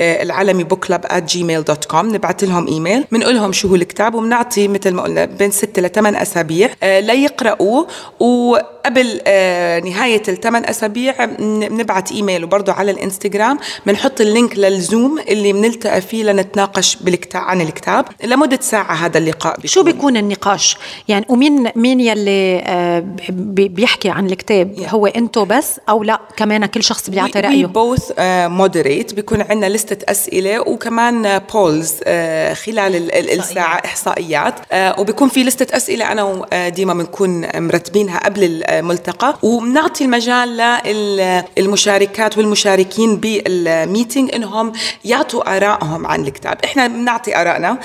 [0.00, 5.02] العالمي book club gmail.com نبعث لهم إيميل بنقول لهم شو هو الكتاب وبنعطي مثل ما
[5.02, 7.86] قلنا بين ست لثمان أسابيع آه، ليقراوه
[8.84, 13.58] قبل آه، نهاية الثمان أسابيع بنبعت إيميل وبرضه على الإنستغرام.
[13.86, 18.04] بنحط ال link للزوم اللي بنلتقى فيه لنتناقش بالكتاب عن الكتاب.
[18.24, 19.68] لمدة ساعة هذا اللقاء بيكون.
[19.68, 20.76] شو بيكون النقاش؟
[21.08, 26.82] يعني ومين مين يلي آه، بيحكي عن الكتاب؟ هو انتو بس أو لا؟ كمان كل
[26.82, 27.66] شخص بيعطي رأيه.
[27.66, 31.92] both moderate بيكون عندنا لستة أسئلة وكمان polls
[32.52, 34.54] خلال الساعة إحصائيات.
[34.98, 40.78] وبيكون في لستة أسئلة أنا وديما بنكون مرتبينها قبل الملتقى وبنعطي المجال
[41.58, 44.72] للمشاركات والمشاركين بال meeting إنهم
[45.04, 46.58] يعطوا آرائهم عن الكتاب.
[46.64, 47.78] إحنا بنعطي آرائنا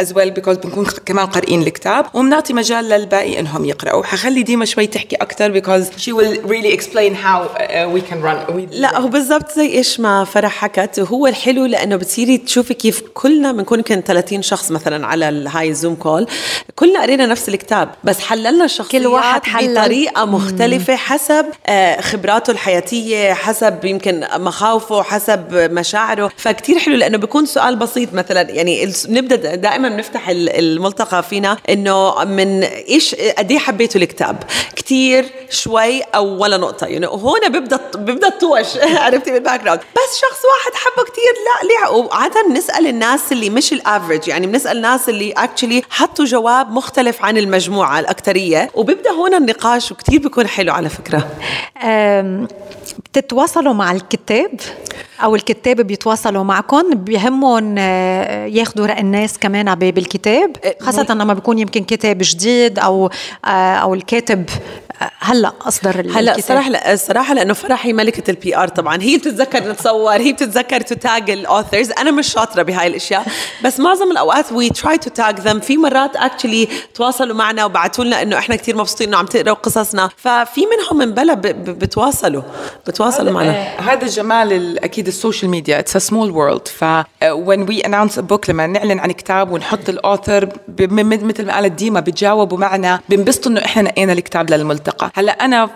[0.00, 4.04] as well because بنكون كمان قارئين الكتاب وبنعطي مجال للباقي إنهم يقرأوا.
[4.04, 8.54] حخلي ديما شوي تحكي أكثر because she will really explain how uh, we can run.
[8.54, 10.98] We لا هو بالضبط زي إيش ما فرح حكت.
[10.98, 15.94] وهو الحلو لأنه بتصيري تشوفي كيف كلنا بنكون يمكن 30 شخص مثلا على الهاي زوم
[15.94, 16.26] call
[16.76, 22.50] كلنا قرينا نفس الكتاب بس حللنا الشخصيات كل واحد حلل بطريقه مختلفة حسب آه، خبراته
[22.50, 26.30] الحياتية حسب يمكن مخاوفه حسب مشاعره.
[26.36, 28.40] فكتير حلو لأنه بيكون سؤال بسيط مثلا.
[28.40, 34.36] يعني نبدأ دائما بنفتح الملتقى فينا إنه من إيش قد إيه حبيتوا الكتاب؟
[34.76, 36.86] كتير شوي أو ولا نقطة.
[36.86, 38.66] يعني هون بيبدأ بيبدأ الطوش.
[39.04, 43.72] عرفتي بال background بس شخص واحد حبه كتير لا ليه؟ وعاده بنسأل الناس اللي مش
[43.72, 49.23] ال average يعني بنسأل الناس اللي actually حطوا جواب مختلف عن المجموعة الاكثريه وبيبدأ هون
[49.26, 51.28] النقاش وكتير بيكون حلو على فكرة.
[52.98, 54.50] بتتواصلوا مع الكتاب؟
[55.22, 61.58] أو الكتاب بيتواصلوا معكم بيهمهم آه، ياخذوا رأي الناس كمان بالكتاب أه، خاصة لما بيكون
[61.58, 63.10] يمكن كتاب جديد أو
[63.44, 64.44] آه، أو الكاتب
[65.20, 69.02] هلا أصدر هلا صراحة لا الصراحه لأنه فرح هي ملكه ال PR طبعا.
[69.02, 73.26] هي بتتذكر نتصور هي بتتذكر تتاج ال authors أنا مش شاطرة بهاي الأشياء
[73.64, 78.22] بس معظم الأوقات we try to tag them في مرات actually تواصلوا معنا وبعثوا لنا
[78.22, 80.10] إنه إحنا كثير مبسوطين إنه عم تقرأوا قصصنا.
[80.16, 82.42] ففي منهم من بلا بتواصلوا
[82.86, 83.52] بتواصلوا معنا.
[83.80, 85.78] هذا جمال أكيد ال social media.
[85.78, 86.84] It's a small world ف
[87.24, 91.72] when we announce a book لما نعلن عن كتاب ونحط ال author مثل ما قالت
[91.72, 93.00] ديما بتجاوبوا معنا.
[93.08, 94.83] بنبسطوا إنه إحنا نقينا الكتاب للملتقى.
[95.14, 95.70] هلا أنا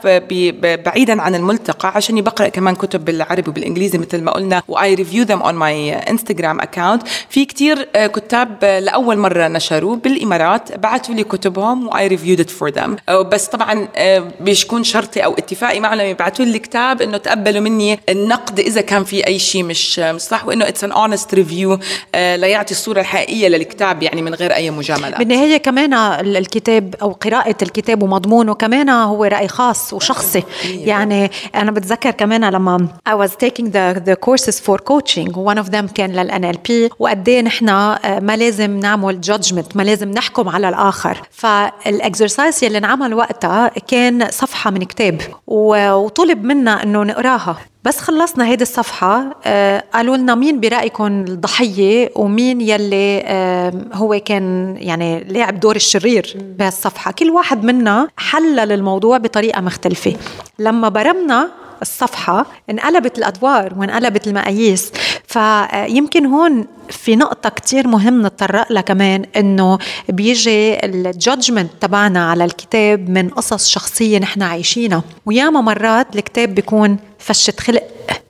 [0.62, 5.24] بعيدا عن الملتقى عشان بقرا كمان كتب بالعربي وبالإنجليزي مثل ما قلنا و I review
[5.24, 11.14] them on my انستغرام account في كتير آه، كتاب آه، لأول مرة نشروا بالإمارات بعثوا
[11.14, 15.81] لي كتبهم و I reviewed it for them بس طبعا آه، بيكون شرطي أو اتفاقي
[15.81, 20.47] معهم يبعثوا لي الكتاب إنه تقبلوا مني النقد إذا كان في أي شيء مش صح
[20.47, 21.78] وإنه it's an honest review
[22.14, 25.18] ليعطي الصورة الحقيقية للكتاب يعني من غير أي مجاملات.
[25.18, 30.42] بالنهاية كمان الكتاب أو قراءة الكتاب ومضمونه كمان هو رأي خاص وشخصي.
[30.64, 35.70] يعني أنا بتذكر كمان لما I was taking the the courses for coaching one of
[35.70, 40.48] them كان لل NLP وقد إيه نحن آه، ما لازم نعمل judgment ما لازم نحكم
[40.48, 41.22] على الآخر.
[41.30, 47.56] فالاكسرسايز يلي انعمل وقتها كان صفحة من كتاب وطلب منا إنه نقراها.
[47.84, 49.36] بس خلصنا هيدي الصفحة.
[49.44, 56.36] آه قالوا لنا مين برأيكم الضحية ومين يلي آه هو كان يعني لاعب دور الشرير
[56.58, 57.12] بهالصفحة.
[57.12, 60.16] كل واحد منا حلل الموضوع بطريقة مختلفة.
[60.58, 61.48] لما برمنا
[61.82, 64.92] الصفحة انقلبت الأدوار وانقلبت المقاييس.
[65.28, 73.08] فيمكن هون في نقطة كتير مهم نتطرق لها كمان إنه بيجي الجادجمنت تبعنا على الكتاب
[73.10, 75.02] من قصص شخصية نحن عايشينها.
[75.26, 77.82] وياما مرات الكتاب بيكون فشة خلق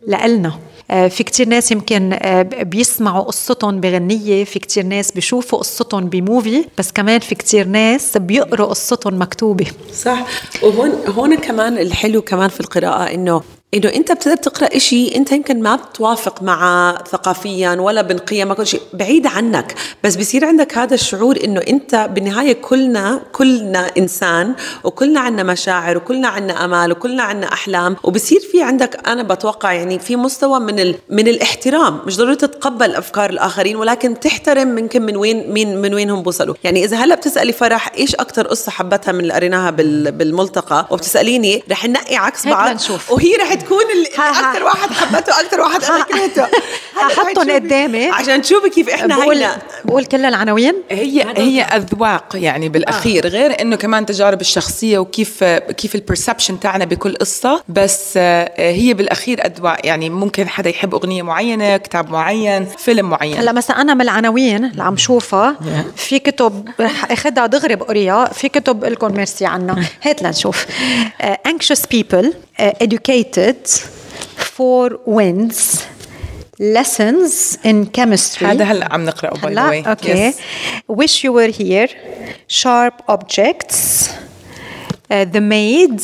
[0.06, 0.52] لإلنا.
[0.90, 6.64] آه، في كتير ناس يمكن آه، بيسمعوا قصتهم بغنية في كتير ناس بيشوفوا قصتهم بموفي
[6.78, 9.66] بس كمان في كتير ناس بيقروا قصتهم مكتوبة.
[9.94, 10.26] صح.
[10.62, 13.42] وهون هون كمان الحلو كمان في القراءة إنه
[13.74, 18.66] إنه أنت بتقدر تقرأ إشي أنت يمكن ما بتوافق معه ثقافيا ولا بين قيمك كل
[18.66, 19.74] شيء بعيد عنك.
[20.04, 24.54] بس بصير عندك هذا الشعور إنه أنت بالنهاية كلنا كلنا إنسان
[24.85, 27.96] وكلنا عنا مشاعر وكلنا عنا آمال وكلنا عنا أحلام.
[28.04, 30.94] وبصير في عندك أنا بتوقع يعني في مستوى من ال...
[31.11, 32.00] من الاحترام.
[32.07, 36.54] مش ضروري تتقبل أفكار الآخرين ولكن تحترم ممكن من وين مين من وين هم وصلوا
[36.64, 40.12] يعني إذا هلأ بتسألي فرح إيش أكثر قصة حبتها من اللي قريناها بال...
[40.12, 42.76] بالملتقى؟ وبتسأليني رح ننقي عكس بعض.
[43.11, 43.85] وهي رح تكون
[44.18, 46.47] أكثر واحد حبته أكثر واحد أنا كرهته.
[46.97, 49.59] هحطهم قدامي عشان تشوفي كيف إحنا بقول هينا.
[49.85, 53.29] بقول كل العناوين؟ هي هي أذواق يعني بالأخير آه.
[53.29, 59.47] غير إنه كمان تجارب الشخصية وكيف كيف البرسبشن تاعنا بكل قصة بس آه، هي بالأخير
[59.47, 59.87] أذواق.
[59.87, 63.37] يعني ممكن حدا يحب أغنية معينة كتاب معين فيلم معين.
[63.38, 65.57] هلا مثلا أنا من العناوين اللي عم شوفها
[65.97, 66.68] في كتب
[67.11, 69.85] اخذها دغري بقريها في كتب لكم ميرسي عنها.
[70.03, 70.66] هات لنشوف.
[70.66, 72.85] Uh, Anxious People uh, anxious people uh,
[73.47, 73.67] educated
[74.56, 75.88] four wins
[76.60, 80.32] lessons in chemistry هذا هلا عم نقراه باي ذا واي اوكي
[80.91, 81.89] wish you were here
[82.47, 84.10] sharp objects
[85.10, 85.99] The Maid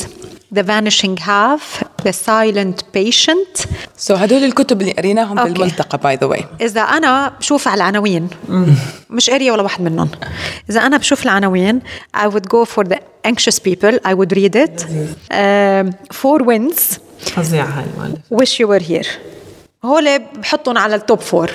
[0.58, 3.68] The Vanishing Half The Silent Patient
[3.98, 5.54] سو so هدول الكتب اللي قريناهم أوكي.
[5.54, 8.28] بالملتقى باي ذا واي إذا أنا بشوف على العناوين
[9.10, 10.10] مش قارية ولا واحد منهم
[10.70, 11.82] إذا أنا بشوف العناوين
[12.18, 14.86] I would go for the anxious people I would read it
[15.32, 19.09] um, Four Winds فظيعة هاي المؤلف Wish You Were Here.
[19.85, 21.51] هول بحطهم على التوب four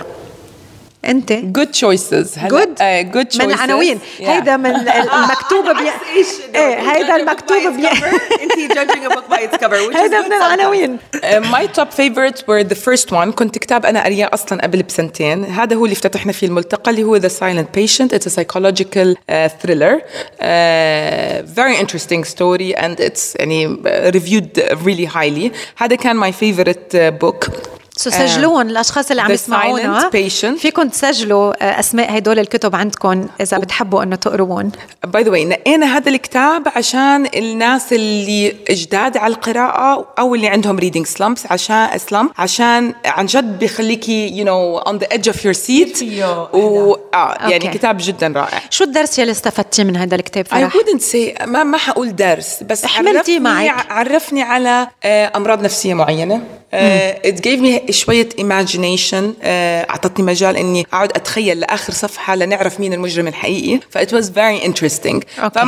[1.06, 2.76] إنت good choices good
[3.14, 5.90] good من العناوين هيدا من ال- المكتوب بي...
[6.56, 7.88] إيه هيدا المكتوب بي...
[8.44, 10.98] انت judging a book by its cover which is هيدا من العناوين
[11.52, 15.76] my top favorites were the first one كان كتاب أنا قرياه أصلا قبل بسنتين هذا
[15.76, 19.96] هو اللي افتتحنا فيه الملتقى اللي هو The Silent Patient it's a psychological uh, thriller
[20.00, 20.44] uh,
[21.60, 27.26] very interesting story and it's يعني uh, reviewed really highly هذا كان my favorite uh,
[28.00, 30.10] book سو سجلون الاشخاص اللي عم يسمعونا.
[30.58, 34.72] فيكم تسجلوا آه، أسماء هدول الكتب عندكم إذا بتحبوا إنه تقروهم
[35.08, 40.80] by the way نقينا هذا الكتاب عشان الناس اللي جداد على القراءة أو اللي عندهم
[40.80, 45.54] reading slumps عشان slump عشان عن جد بيخليكي you know on the edge of your
[45.54, 46.04] seat
[46.54, 47.78] و آه يعني okay.
[47.78, 51.64] كتاب جدا رائع شو الدرس يلي استفدتيه من هذا الكتاب فرح؟ I wouldn't say ما
[51.64, 53.92] ما حقول درس بس عرفني معك.
[53.92, 56.42] عرفني على آه، أمراض نفسية معينة
[56.74, 59.46] it gave me شوية imagination uh,
[59.90, 63.80] أعطتني مجال إني أقعد أتخيل لآخر صفحة لنعرف مين المجرم الحقيقي.
[63.90, 65.24] ف it was very interesting.
[65.40, 65.60] okay.
[65.60, 65.64] ف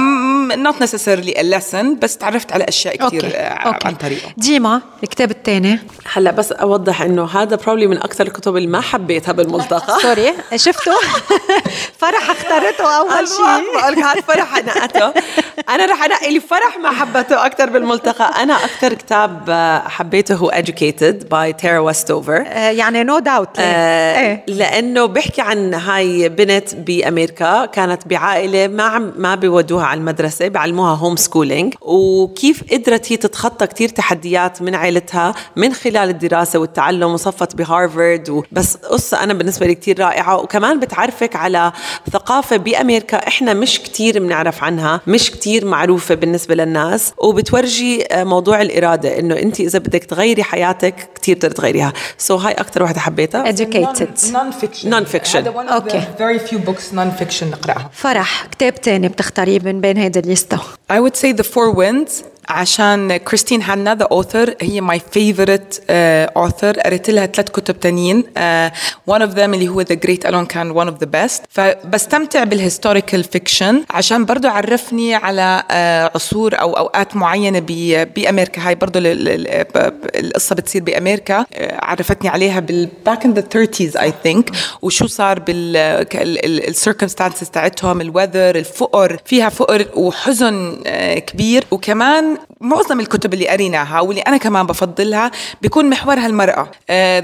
[0.56, 3.38] not necessarily a lesson بس تعرفت على أشياء كثير okay.
[3.38, 3.88] آه، okay.
[3.88, 4.34] عن طريقه.
[4.38, 5.80] ديما الكتاب الثاني.
[6.14, 10.34] هلا بس أوضح إنه هذا probably من أكثر الكتب اللي ما حبيتها بالملتقى sorry
[10.66, 10.94] شفتوا؟
[12.02, 13.42] فرح اختارته أول شيء.
[13.80, 15.14] بقول لك فرح نقته
[15.70, 18.44] أنا رح أنقي لي فرح ما حبته أكثر بالملتقى.
[18.44, 20.50] أنا أكثر كتاب آه، حبيته هو
[20.92, 22.48] Educated by Tara Westover.
[22.56, 24.44] يعني no doubt آه إيه.
[24.48, 30.96] لأنه بيحكي عن هاي بنت بأمريكا كانت بعائلة ما عم ما بيودوها على المدرسة بيعلموها
[30.96, 38.44] homeschooling وكيف قدرت هي تتخطى كتير تحديات من عائلتها من خلال الدراسة والتعلم وصفت بهارفرد.
[38.52, 40.38] بس قصة أنا بالنسبة لي كتير رائعة.
[40.42, 41.72] وكمان بتعرفك على
[42.12, 47.14] ثقافة بأمريكا إحنا مش كتير بنعرف عنها مش كتير معروفة بالنسبة للناس.
[47.18, 51.94] وبتورجي آه، موضوع الإرادة إنه أنت إذا بدك تغيري حياتك كتير بتقدر تغيريها.
[52.18, 53.52] so هاي أكثر وحدة حبيتها.
[53.52, 54.34] Educated.
[55.36, 56.02] هذا one of okay.
[56.02, 57.90] the very few books non fiction نقرأها.
[57.94, 60.58] فرح كتاب تاني بتختاريه من بين هيدي الليستة.
[60.92, 62.31] I would say The Four Winds.
[62.50, 66.80] عشان كريستين هانا the author هي favorite uh, author.
[66.86, 68.24] قريت لها ثلاث كتب تانيين.
[68.24, 68.72] Uh,
[69.14, 71.42] one of them اللي هو The Great Alone كان one of the best.
[71.50, 78.62] فبستمتع بال historical fiction عشان برضو عرفني على uh, عصور أو أوقات معينة ب- بأمريكا.
[78.68, 81.42] هاي برضو ال- ال- ال- ب- ب- القصة بتصير بأمريكا.
[81.44, 84.56] Uh, عرفتني عليها بال back in the 30s I think.
[84.82, 85.78] وشو صار بال
[86.70, 89.18] ال circumstances تاعتهم ال weather الفقر.
[89.26, 91.64] فيها فقر وحزن آه، كبير.
[91.72, 97.20] وكمان معظم الكتب اللي قريناها واللي أنا كمان بفضلها بيكون محورها المرأة آه،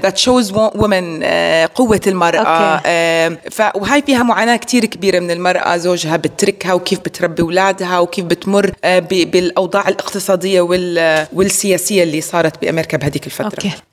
[0.52, 2.38] wo- women آه، قوة المرأة.
[2.38, 2.82] okay.
[2.86, 8.24] آه، ف وهي فيها معاناة كتير كبيرة من المرأة زوجها بتركها وكيف بتربي أولادها وكيف
[8.24, 13.48] بتمر آه، ب- بالأوضاع الاقتصادية وال- والسياسية اللي صارت بأمريكا بهذيك الفترة.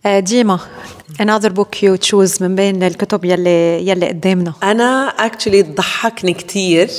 [0.06, 0.60] آه، ديما
[1.20, 4.54] another book you choose من بين الكتب يلي يلي قدامنا.
[4.64, 6.90] أنا actually ضحكني كثير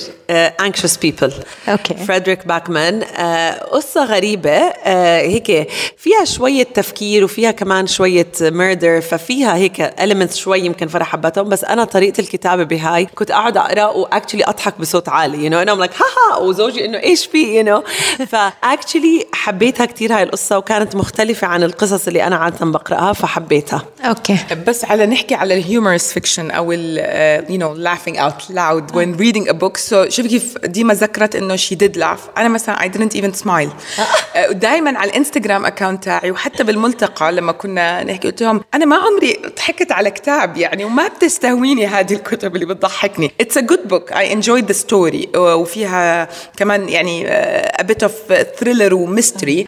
[0.63, 1.33] Anxious People.
[1.69, 1.95] Okay.
[1.95, 9.57] فريدريك باكمان آه، قصة غريبة آه، هيك فيها شوية تفكير وفيها كمان شوية murder ففيها
[9.57, 13.93] هيك elements شوي يمكن فرح حبتهم بس أنا طريقة الكتابة بهاي كنت أقعد أقرأ و
[13.93, 17.67] actually أضحك بصوت عالي you know and I'm like ها وزوجي إنه إيش في؟ you
[17.67, 17.91] know.
[18.25, 23.85] ف actually حبيتها كثير هاي القصة وكانت مختلفة عن القصص اللي أنا عادة بقرأها فحبيتها.
[24.09, 28.95] okay بس على نحكي على ال humorous fiction أو ال you know laughing out loud
[28.97, 29.77] when reading a book.
[29.77, 32.39] So شوفي كيف ديما ذكرت إنه she did laugh.
[32.39, 33.71] أنا مثلا I didn't even smile.
[34.51, 39.43] دائما على الإنستغرام account تاعي وحتى بالملتقى لما كنا نحكي قلت لهم أنا ما عمري
[39.57, 43.33] ضحكت على كتاب يعني وما بتستهويني هذه الكتب اللي بتضحكني.
[43.43, 44.13] It's a good book.
[44.13, 45.37] I enjoyed the story.
[45.37, 47.27] وفيها كمان يعني
[47.81, 48.13] a bit of
[48.61, 49.67] thriller و mystery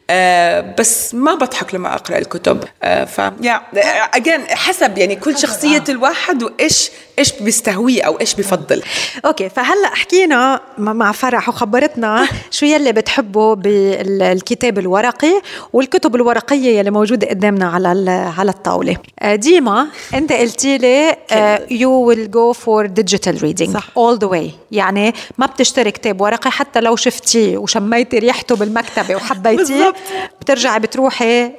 [0.79, 2.64] بس ما بضحك لما أقرأ الكتب.
[2.64, 3.61] uh, ف yeah.
[4.29, 8.83] Again حسب يعني كل شخصية الواحد وإيش إيش بيستهويه أو إيش بفضل
[9.25, 17.29] okay فهلأ حكينا مع فرح وخبرتنا شو يلي بتحبه بالكتاب الورقي والكتب الورقية يلي موجودة
[17.29, 21.17] قدامنا على على الطاولة آه، ديما أنت قلتي لي
[21.71, 23.89] you will go for digital reading صح.
[23.97, 29.93] all the way يعني ما بتشتري كتاب ورقي حتى لو شفتيه وشميتي ريحته بالمكتبة وحبيتيه.
[30.41, 31.51] بترجعي بتروحي.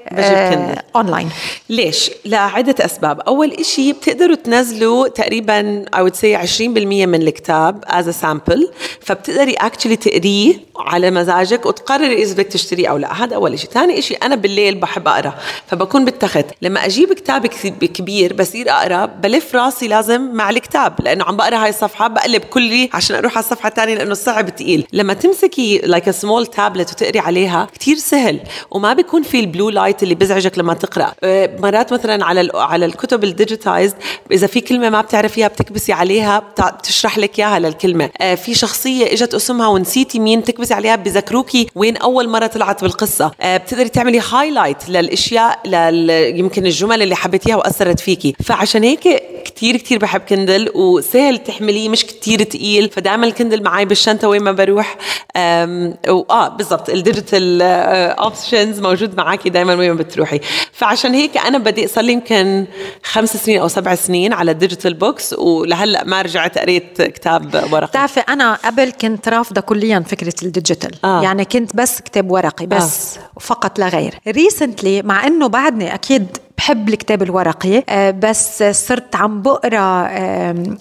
[0.95, 1.29] اونلاين
[1.69, 6.61] ليش؟ لعدة أسباب أول إشي بتقدروا تنزلوا تقريبا تقريبا I would say 20%
[7.05, 8.73] من الكتاب as a sample.
[9.01, 13.23] فبتقدري actually تقريه على مزاجك وتقرري إذا بدك تشتريه أو لا.
[13.23, 15.33] هذا أول شيء ثاني شيء أنا بالليل بحب أقرأ.
[15.67, 16.45] فبكون بالتخت.
[16.61, 20.93] لما أجيب كتاب كبير بصير أقرأ بلف راسي لازم مع الكتاب.
[21.03, 24.87] لأنه عم بقرأ هاي الصفحة بقلب كلي عشان أروح على الصفحة الثانية لأنه صعب تقيل.
[24.93, 28.39] لما تمسكي like small tablet وتقري عليها كثير سهل.
[28.71, 31.13] وما بيكون في ال blue light اللي بزعجك لما تقرأ.
[31.23, 33.95] أه، مرات مثلا على على الكتب ال digitized
[34.31, 35.01] إذا في كلمة ما
[35.39, 38.09] بتعرفيها بتكبسي عليها بتشرح لك إياها للكلمة.
[38.21, 43.31] أه، في شخصية إجت اسمها ونسيتي مين تكبسي عليها بذكروكي وين أول مرة طلعت بالقصة.
[43.41, 48.35] أه، بتقدري تعملي highlight للأشياء لل يمكن الجمل اللي حبيتيها وأثرت فيكي.
[48.43, 54.27] فعشان هيك كثير كثير بحب كندل وسهل تحمليه مش كثير ثقيل فدائما الكندل معي بالشنطة
[54.27, 54.97] وين ما بروح.
[55.35, 60.39] آه بالضبط ال digital options موجود معك دائما وين ما بتروحي.
[60.71, 62.65] فعشان هيك أنا بدي صار لي يمكن
[63.03, 67.87] خمس سنين أو سبع سنين على ال digital books ولهلأ ما رجعت قريت كتاب ورقي
[67.87, 71.23] بتعرفي أنا قبل كنت رافضة كليا فكرة ال digital آه.
[71.23, 73.39] يعني كنت بس كتاب ورقي بس آه.
[73.39, 76.27] فقط لا غير recently مع إنه بعدني أكيد
[76.59, 80.09] بحب الكتاب الورقي آه، بس صرت عم بقرأ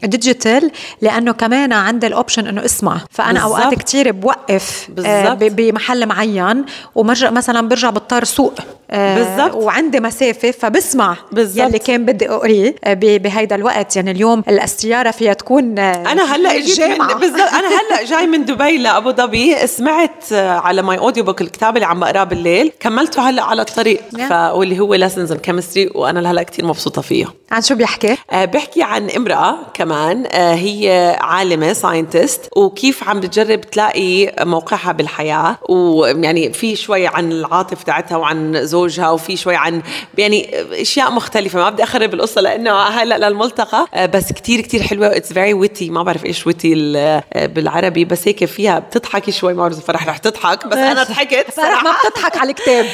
[0.05, 0.71] digital
[1.03, 3.01] لأنه كمان عندي ال option إنه أسمع.
[3.11, 3.61] فأنا بالزبط.
[3.61, 6.65] اوقات كثير بوقف آه، بمحل معين
[6.95, 8.55] ومرجع مثلا برجع بضطر سوق
[8.91, 9.55] آه، بالضبط.
[9.55, 11.69] وعندي مسافة فبسمع بالزبط.
[11.69, 13.97] يلي كان بدي أقريه بهيدا الوقت.
[13.97, 16.81] يعني اليوم السياره فيها تكون أنا هلأ اجيت
[17.21, 17.41] بالضبط.
[17.41, 19.67] أنا هلأ جاي من دبي لأبو ظبي.
[19.67, 22.73] سمعت على my audio book الكتاب اللي عم بقراه بالليل.
[22.81, 24.01] كملته هلأ على الطريق.
[24.31, 25.39] واللي هو Lessons in
[25.75, 30.55] Chemistry وأنا لهلا كثير مبسوطة فيه عن شو بيحكي؟ آه بيحكي عن امرأة كمان آه
[30.55, 38.17] هي عالمة scientist وكيف عم بتجرب تلاقي موقعها بالحياة ويعني في شوي عن العاطفه تاعتها
[38.17, 39.83] وعن زوجها وفي شوي عن
[40.19, 41.59] يعني أشياء مختلفة.
[41.59, 43.87] ما بدي أخرب القصة لأنه هلا للملتقى.
[43.95, 45.17] آه بس كثير كثير حلوة.
[45.17, 48.05] it's very witty ما بعرف إيش witty آه، بالعربي.
[48.05, 51.93] بس هيك فيها بتضحكي شوي ما بعرف فرح رح تضحك بس أنا ضحكت فرح ما
[52.09, 52.87] بتضحك على الكتاب.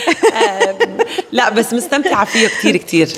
[1.33, 3.09] لا بس مستمتعة فيه كثير كثير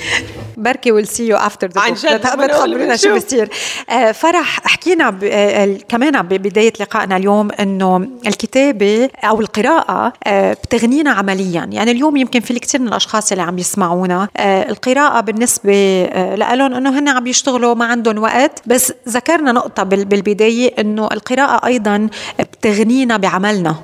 [0.57, 3.49] بركي we'll see you after the عن جد بتخبرينا شو بصير.
[3.89, 11.69] آه، فرح حكينا آه، كمان ببدايه لقائنا اليوم إنه الكتابة أو القراءة آه، بتغنينا عمليا.
[11.71, 16.03] يعني اليوم يمكن في الكثير من الأشخاص اللي عم يسمعونا القراءة بالنسبة
[16.35, 18.61] لهم إنه هن عم يشتغلوا ما عندهم وقت.
[18.65, 23.75] بس ذكرنا نقطة بالبداية إنه القراءة أيضا بتغنينا بعملنا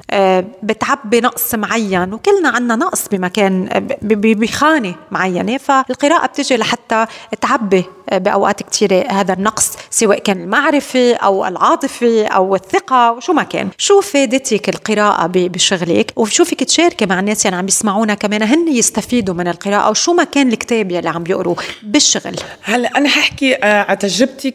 [0.64, 2.14] بتعبي نقص معين.
[2.14, 3.70] وكلنا عندنا نقص بمكان
[4.02, 5.58] بخانة معينة.
[5.58, 7.06] فالقراءة بتجي لحتى
[7.42, 13.70] تعبي بأوقات كثيره هذا النقص سواء كان المعرفة أو العاطفة أو الثقة وشو ما كان.
[13.78, 19.36] شو فادتك القراءة بشغلك؟ وشو فيك تشاركي مع الناس يعني عم يسمعونا كمان هن يستفيدوا
[19.36, 23.98] من القراءة وشو ما كان الكتاب يلي عم بيقروه بالشغل؟ هلا أنا ححكي آه، على
[23.98, 24.52] تجربتي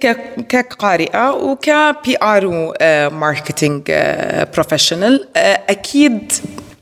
[0.48, 3.82] كقارئة وك PR و marketing
[4.54, 5.28] professional
[5.68, 6.32] أكيد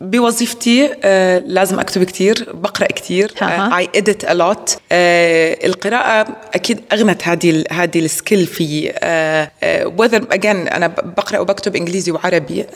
[0.01, 7.65] بوظيفتي آه لازم اكتب كثير بقرأ كثير I edit a lot القراءة أكيد أغنت هذه
[7.71, 8.93] هذه ال skill في
[9.99, 12.67] whether uh, again أنا بقرأ وبكتب إنجليزي وعربي uh,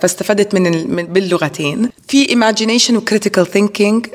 [0.00, 1.90] فاستفدت من, من باللغتين.
[2.08, 4.06] في imagination و critical thinking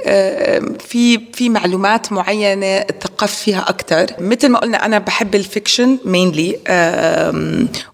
[0.80, 6.60] في في معلومات معينة اتثقفت فيها أكثر مثل ما قلنا أنا بحب ال fiction mainly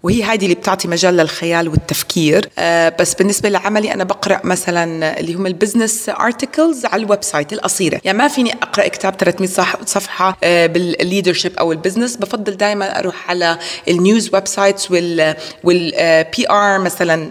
[0.02, 2.42] وهي هذه اللي بتعطي مجال للخيال والتفكير.
[2.42, 7.24] uh, بس بالنسبة لعملي أنا بقرأ أقرأ مثلا اللي هم ال business articles على ال
[7.24, 8.00] website القصيرة.
[8.04, 9.48] يعني ما فيني أقرأ كتاب 300
[9.86, 15.34] صفحة آه، بال leadership أو ال business بفضل دائما أروح على ال news websites وال
[15.64, 17.30] وال PR مثلا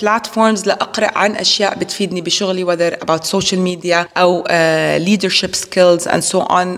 [0.00, 4.44] platforms آه، آه، لأقرأ عن أشياء بتفيدني بشغلي whether about social media أو
[4.98, 6.68] leadership skills and so on.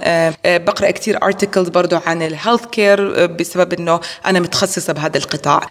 [0.44, 5.70] بقرأ كثير articles برضه عن ال health care بسبب إنه أنا متخصصة بهذا القطاع.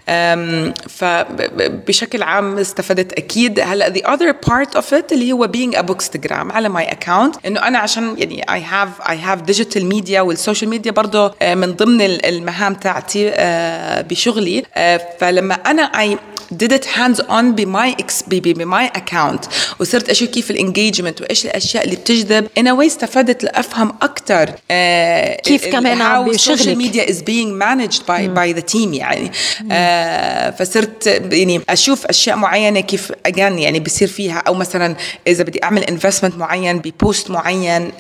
[0.89, 5.81] فبشكل عام استفدت استفدت أكيد هلا the other part of it اللي هو being a
[5.81, 7.45] bookstagram على my account.
[7.45, 11.73] إنه أنا عشان يعني I have I have digital media وال social media برضه من
[11.75, 14.63] ضمن المهام تاعتي آه، بشغلي.
[14.75, 16.17] آه، فلما أنا I
[16.63, 17.95] did it hands on ب my
[18.32, 19.45] ب my account
[19.79, 22.47] وصرت أشوف كيف ال engagement وإيش الأشياء اللي بتجذب.
[22.57, 27.53] in a way استفدت لأفهم أكثر uh, كيف كمان بشغلك ال social media is being
[27.53, 29.31] managed by by the team يعني.
[29.31, 34.95] uh, فصرت يعني أشوف أشياء معينة كيف again يعني بصير فيها أو مثلا
[35.27, 37.93] إذا بدي أعمل investment معين ب post معين uh,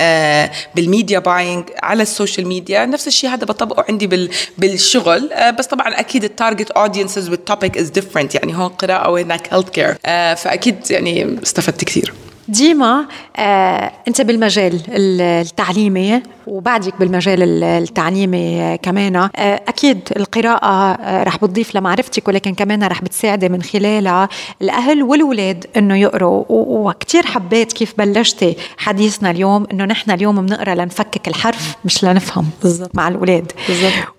[0.75, 5.29] بال media buying على ال social media نفس الشيء هذا بطبقه عندي بال بالشغل.
[5.33, 9.53] uh, بس طبعا أكيد ال target audiences وال topic is different يعني هون قراءة وهناك
[9.53, 9.97] healthcare
[10.35, 12.13] فأكيد يعني استفدت كثير.
[12.51, 13.05] ديما
[13.37, 19.29] آه انت بالمجال التعليمي وبعدك بالمجال التعليمي كمان آه
[19.67, 24.29] أكيد القراءة آه رح بتضيف لمعرفتك ولكن كمان رح بتساعدي من خلالها
[24.61, 26.43] الأهل والولاد إنه يقروا.
[26.49, 32.45] وكثير حبيت كيف بلشتي حديثنا اليوم إنه نحن اليوم بنقرأ لنفكك الحرف مش لنفهم.
[32.63, 32.95] بالزبط.
[32.95, 33.51] مع الاولاد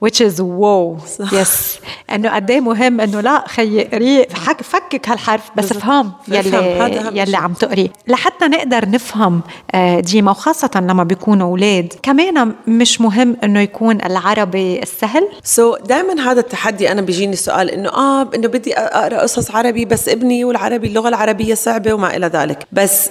[0.04, 1.22] which is wow.
[1.32, 1.78] يس
[2.14, 4.26] إنه قد إيه مهم إنه لا خيي قري
[4.62, 5.72] فكك هالحرف بس.
[5.72, 7.90] افهم يلي يلي عم تقري.
[8.22, 9.40] لحتى نقدر نفهم
[9.74, 11.92] آه، ديما وخاصة لما بيكونوا أولاد.
[12.02, 15.28] كمان مش مهم إنه يكون العربي السهل.
[15.44, 19.84] سو so, دائما هذا التحدي أنا بيجيني السؤال إنه آه إنه بدي أقرأ قصص عربي
[19.84, 22.66] بس ابني والعربي اللغة العربية صعبة وما إلى ذلك.
[22.72, 23.10] بس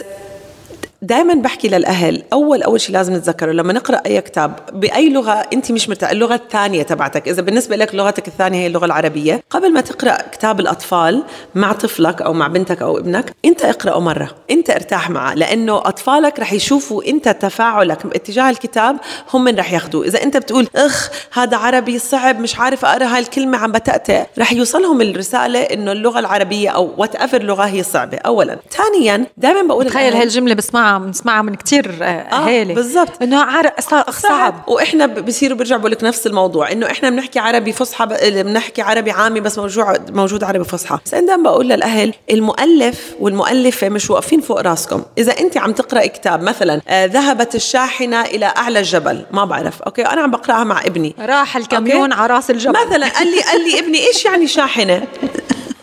[1.03, 5.71] دائما بحكي للأهل أول أول شيء لازم نتذكره لما نقرأ أي كتاب بأي لغة أنت
[5.71, 9.81] مش مرتاح اللغة الثانية تبعتك إذا بالنسبة لك لغتك الثانية هي اللغة العربية قبل ما
[9.81, 11.23] تقرأ كتاب الأطفال
[11.55, 16.39] مع طفلك أو مع بنتك أو ابنك أنت اقرأه مرة أنت ارتاح معه لأنه أطفالك
[16.39, 18.97] رح يشوفوا أنت تفاعلك اتجاه الكتاب
[19.33, 23.57] هم رح ياخذوه إذا أنت بتقول أخ هذا عربي صعب مش عارف أقرأ هاي الكلمة
[23.57, 28.59] عم بتأتئ رح يوصلهم الرسالة إنه اللغة العربية أو whatever لغة هي صعبة اولا.
[28.71, 32.71] ثانيا دائما بقول تخيل هاي الجمله بسمعها بنسمعها من كثير آه، أهالي.
[32.71, 33.21] آه بالضبط.
[33.21, 34.63] إنه عربي صعب, صعب.
[34.67, 39.39] وإحنا بصيروا بيرجعوا بقول لك نفس الموضوع إنه إحنا بنحكي عربي فصحى بنحكي عربي عامي
[39.39, 40.97] بس موجود موجود عربي فصحى.
[41.05, 45.03] بس أنا بقول للأهل المؤلف والمؤلفة مش واقفين فوق راسكم.
[45.17, 50.05] إذا أنت عم تقرا كتاب مثلا آه ذهبت الشاحنة إلى أعلى الجبل ما بعرف okay؟
[50.05, 51.15] أنا عم بقرأها مع ابني.
[51.19, 52.73] راح الكاميون على راس الجبل.
[52.87, 55.07] مثلا قال لي قال لي ابني إيش يعني شاحنة؟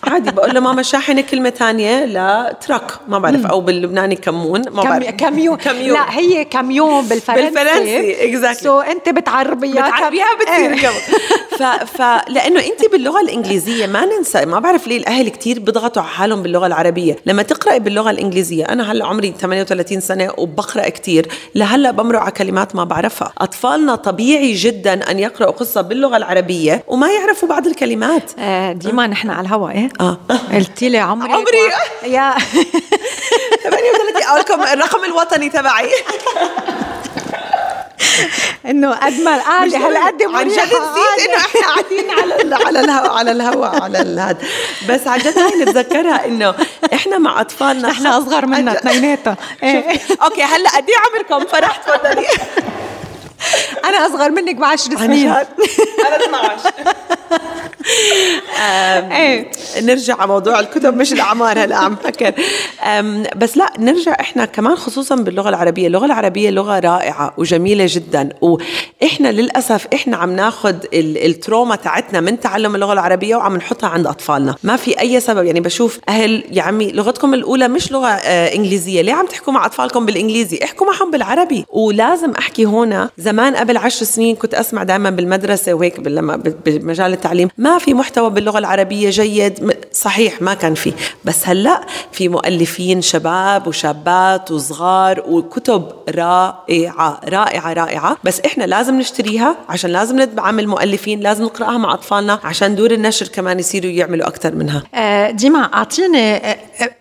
[0.05, 3.47] عادي بقول له ماما شاحنه كلمة ثانية؟ لترك ما بعرف.
[3.47, 5.11] أو باللبناني كمون ما بعرف.
[5.11, 7.51] camion camion لا هي كميون بالفرنسي.
[7.51, 10.89] بالفرنسي exactly so أنت بتعربيها بتعربيها بتصير إيه.
[11.59, 11.63] ف...
[11.63, 16.43] ف لأنه أنت باللغة الإنجليزية ما ننسى ما بعرف ليه الأهل كثير بيضغطوا على حالهم
[16.43, 17.17] باللغة العربية.
[17.27, 22.77] لما تقرأي باللغة الإنجليزية أنا هلأ عمري 38 سنة وبقرأ كثير لهلأ بمرق على كلمات
[22.77, 23.33] ما بعرفها.
[23.39, 28.31] أطفالنا طبيعي جدا أن يقرأوا قصة باللغة العربية وما يعرفوا بعض الكلمات.
[28.39, 30.19] آه ديما نحن على الهواء إيه آه.
[30.53, 31.73] قلتي لي عمري عمري.
[32.03, 32.35] يا.
[33.65, 35.91] 38 أقول الرقم الوطني تبعي.
[38.67, 43.33] إنه قد ما القعده هالقد عن جد نسيت إنه إحنا قاعدين على على الهواء على
[43.33, 44.39] الهواء على هذا
[44.89, 46.55] بس عن جد هاي نتذكرها إنه
[46.95, 49.37] إحنا مع أطفالنا إحنا أصغر منا اثنيناتها
[50.23, 52.27] okay هلأ قد إيه عمركم فرح تفضلي
[53.85, 55.29] أنا أصغر منك ب 10 سنين.
[55.29, 55.47] أنا
[56.25, 56.73] 12
[59.17, 59.51] إيه.
[59.81, 62.33] نرجع على موضوع الكتب مش الأعمار هلا عم فكر
[63.37, 65.87] بس لا نرجع إحنا كمان خصوصا باللغة العربية.
[65.87, 68.29] اللغة العربية لغة رائعة وجميلة جدا.
[68.41, 74.07] وإحنا للأسف إحنا عم ناخذ ال trauma تاعتنا من تعلم اللغة العربية وعم نحطها عند
[74.07, 74.55] أطفالنا.
[74.63, 75.45] ما في أي سبب.
[75.45, 79.03] يعني بشوف أهل يا عمي لغتكم الأولى مش لغة آه، إنجليزية.
[79.03, 81.65] ليه عم تحكوا مع أطفالكم بالإنجليزي؟ احكوا معهم بالعربي.
[81.69, 87.49] ولازم أحكي هنا زمان قبل عشر سنين كنت أسمع دائما بالمدرسة وهيك لما بمجال التعليم.
[87.59, 90.93] ما في محتوى باللغة العربية جيد صحيح ما كان في.
[91.25, 91.81] بس هلأ
[92.13, 98.17] في مؤلفين شباب وشابات وصغار وكتب رائعة رائعة رائعة.
[98.25, 103.29] بس إحنا لازم نشتريها عشان لازم ندعم المؤلفين لازم نقرأها مع أطفالنا عشان دور النشر
[103.29, 104.83] كمان يصيروا يعملوا أكثر منها.
[104.95, 106.57] آه، ديما أعطيني آه،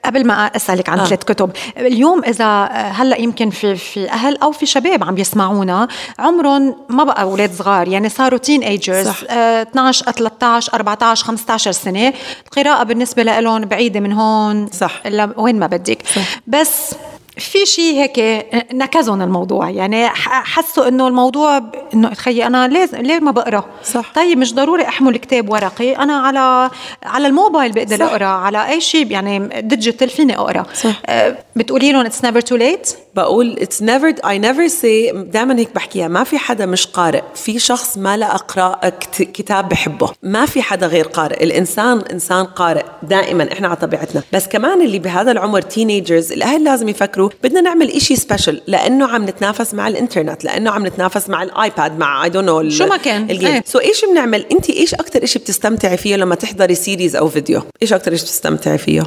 [0.06, 1.06] قبل ما أسألك عن آه.
[1.06, 1.52] ثلاث كتب.
[1.78, 5.88] اليوم إذا هلأ يمكن في في أهل أو في شباب عم يسمعونا
[6.20, 12.14] عمرهم ما بقى أولاد صغار يعني صاروا teenagers 12 13 14 15 سنة.
[12.46, 15.02] القراءة بالنسبة لهم بعيدة من هون صح.
[15.38, 16.04] وين ما بدك.
[16.16, 16.40] صح.
[16.48, 16.92] بس
[17.40, 19.70] في شيء هيك نكزهم الموضوع.
[19.70, 21.62] يعني حسوا إنه الموضوع
[21.94, 24.12] إنه تخيي أنا لازم ليه ما بقرأ؟ صح.
[24.16, 26.70] طيب مش ضروري أحمل كتاب ورقي؟ أنا على
[27.04, 30.66] على الموبايل بقدر أقرأ على أي شيء يعني digital فيني أقرأ.
[30.74, 31.02] صح.
[31.06, 35.76] أه بتقولي لهم it's never too late بقول it's never I never say دائما هيك
[35.76, 37.22] بحكيها ما في حدا مش قارئ.
[37.36, 40.10] في شخص ما لا أقرأ كتاب بحبه.
[40.24, 41.44] ما في حدا غير قارئ.
[41.44, 44.24] الإنسان إنسان قارئ دائما إحنا على طبيعتنا.
[44.34, 49.24] بس كمان اللي بهذا العمر teenagers الأهل لازم يفكروا بدنا نعمل إشي special لأنه عم
[49.24, 53.32] نتنافس مع الإنترنت لأنه عم نتنافس مع الآيباد مع I don't شو ما كان.
[53.66, 57.94] so إيش بنعمل؟ انت إيش أكثر إشي بتستمتعي فيه لما تحضري series أو فيديو إيش
[57.94, 59.04] أكثر إشي بتستمتعي فيه؟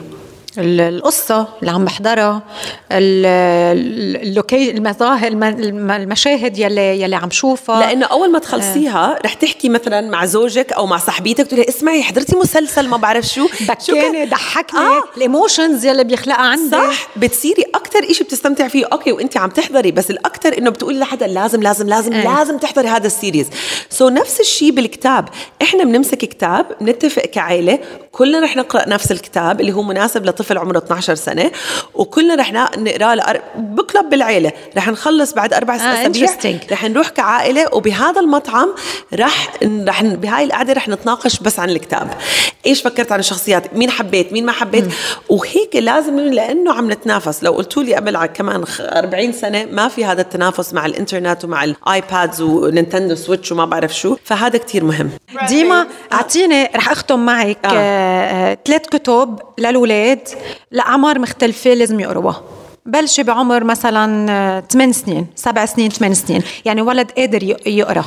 [0.59, 2.43] القصة اللي عم بحضرها
[2.93, 7.81] ال look المظاهر المشاهد يلي يلي عم شوفها.
[7.81, 12.37] لأنه أول ما تخلصيها رح تحكي مثلا مع زوجك أو مع صاحبتك تقولي اسمعي حضرتي
[12.37, 13.47] مسلسل ما بعرف شو.
[13.61, 15.03] بكاني ضحكني آه.
[15.17, 16.71] ال emotions يلي بيخلقها عندي.
[16.71, 18.87] صح بتصيري أكثر شيء بتستمتع فيه.
[18.93, 22.39] okay وانت عم تحضري بس الاكثر إنه بتقولي لحدا لازم لازم لازم آه.
[22.39, 23.47] لازم تحضري هذا ال
[23.91, 24.09] series.
[24.09, 25.29] so so نفس الشيء بالكتاب.
[25.63, 27.79] إحنا بنمسك كتاب بنتفق كعائله
[28.13, 31.51] كلنا رح نقرأ نفس الكتاب اللي هو مناسب لطفل عمره 12 سنة
[31.95, 36.03] وكلنا رح نقرأه ب club بالعيلة رح نخلص بعد أربع آه أسابيع.
[36.73, 38.75] رح نروح كعائلة وبهذا المطعم
[39.15, 42.11] رح رح بهاي القعدة رح نتناقش بس عن الكتاب.
[42.67, 44.85] إيش فكرت عن الشخصيات؟ مين حبيت؟ مين ما حبيت؟
[45.29, 47.43] وهيك لازم لأنه عم نتنافس.
[47.43, 51.65] لو قلتوا لي قبل كمان خ- 40 سنة ما في هذا التنافس مع الإنترنت ومع
[51.65, 55.11] ال iPads و Nintendo Switch وما بعرف شو فهذا كتير مهم.
[55.49, 57.69] ديما أعطيني رح أختم معك آه.
[57.69, 57.73] آه.
[58.53, 60.29] آه ثلاث كتب للاولاد
[60.71, 62.43] لأعمار مختلفة لازم يقروها.
[62.87, 66.43] بلشي بعمر مثلا 8 سنين 7 سنين 8 سنين.
[66.65, 68.05] يعني ولد قادر يقرأ.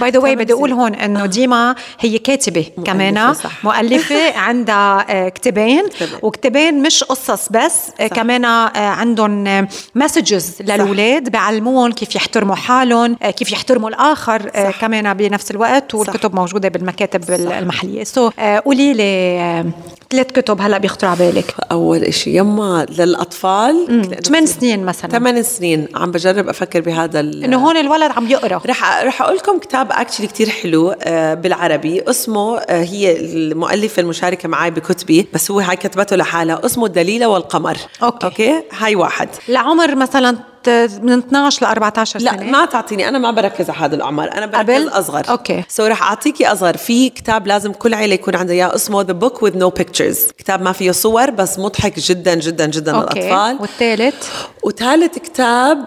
[0.00, 3.34] by the way بدي أقول هون إنه ديما هي كاتبة كمان.
[3.64, 6.18] مؤلفة عندها آه، كتابين كتابين.
[6.22, 13.30] وكتابين مش قصص بس آه، كمان آه، عندهم messages للأولاد بيعلموهم كيف يحترموا حالهم آه،
[13.30, 14.80] كيف يحترموا الآخر آه، صح.
[14.80, 15.94] كمان بنفس الوقت.
[15.94, 17.56] والكتب موجودة بالمكاتب صح.
[17.56, 18.04] المحلية.
[18.04, 18.30] so
[18.64, 19.64] قولي لي
[20.10, 21.54] ثلاث كتب هلأ بيخطروا على بالك.
[21.72, 23.86] أول إشي يما للأطفال.
[24.24, 25.10] ثمان سنين مثلا.
[25.10, 25.88] ثمان سنين.
[25.94, 28.60] عم بجرب أفكر بهذا إنه هون الولد عم يقرأ.
[28.66, 32.02] رح رح أقول لكم كتاب actually كتير حلو آه، بالعربي.
[32.10, 36.66] اسمه آه، هي المؤلفه المشاركة معي بكتبي بس هو هاي كتبته لحالها.
[36.66, 37.76] اسمه الدليله والقمر.
[38.02, 38.26] okay.
[38.26, 38.62] okay?
[38.78, 39.28] هاي واحد.
[39.48, 40.36] لعمر مثلا
[40.68, 42.42] من 12 ل 14 لا سنة.
[42.50, 44.32] ما تعطيني أنا ما بركز على هذا الأعمار.
[44.32, 45.22] أنا بركز قبل؟ أصغر.
[45.28, 45.64] okay.
[45.68, 46.76] so رح أعطيكي أصغر.
[46.76, 50.62] في كتاب لازم كل عيلة يكون عندها اياه اسمه The Book with No Pictures كتاب
[50.62, 53.20] ما فيه صور بس مضحك جدا جدا جدا okay.
[53.20, 53.56] للأطفال.
[53.60, 54.14] والثالث؟
[54.62, 55.84] وثالث كتاب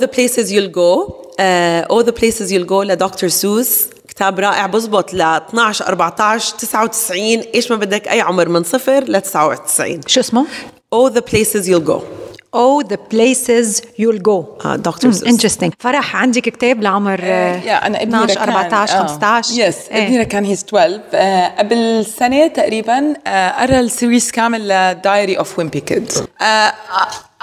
[0.00, 1.24] the Places You'll Go.
[1.34, 3.84] Uh, All the Places You'll Go لدكتور سوس.
[4.08, 7.22] كتاب رائع بزبط ل 12 14 99
[7.54, 10.46] إيش ما بدك أي عمر من صفر ل 99 شو اسمه؟
[10.94, 12.00] Oh, the Places You'll Go.
[12.54, 14.66] Oh the places you'll go.
[14.66, 19.60] آه دكتور سوس interesting فرح عندك كتاب لعمر آه، يا أنا ابني 12 14 15
[19.60, 24.80] yes ابني كان he's 12 آه، قبل سنة تقريبا آه، قرا ال series كامل ل
[24.80, 26.12] Diary of a Wimpy Kid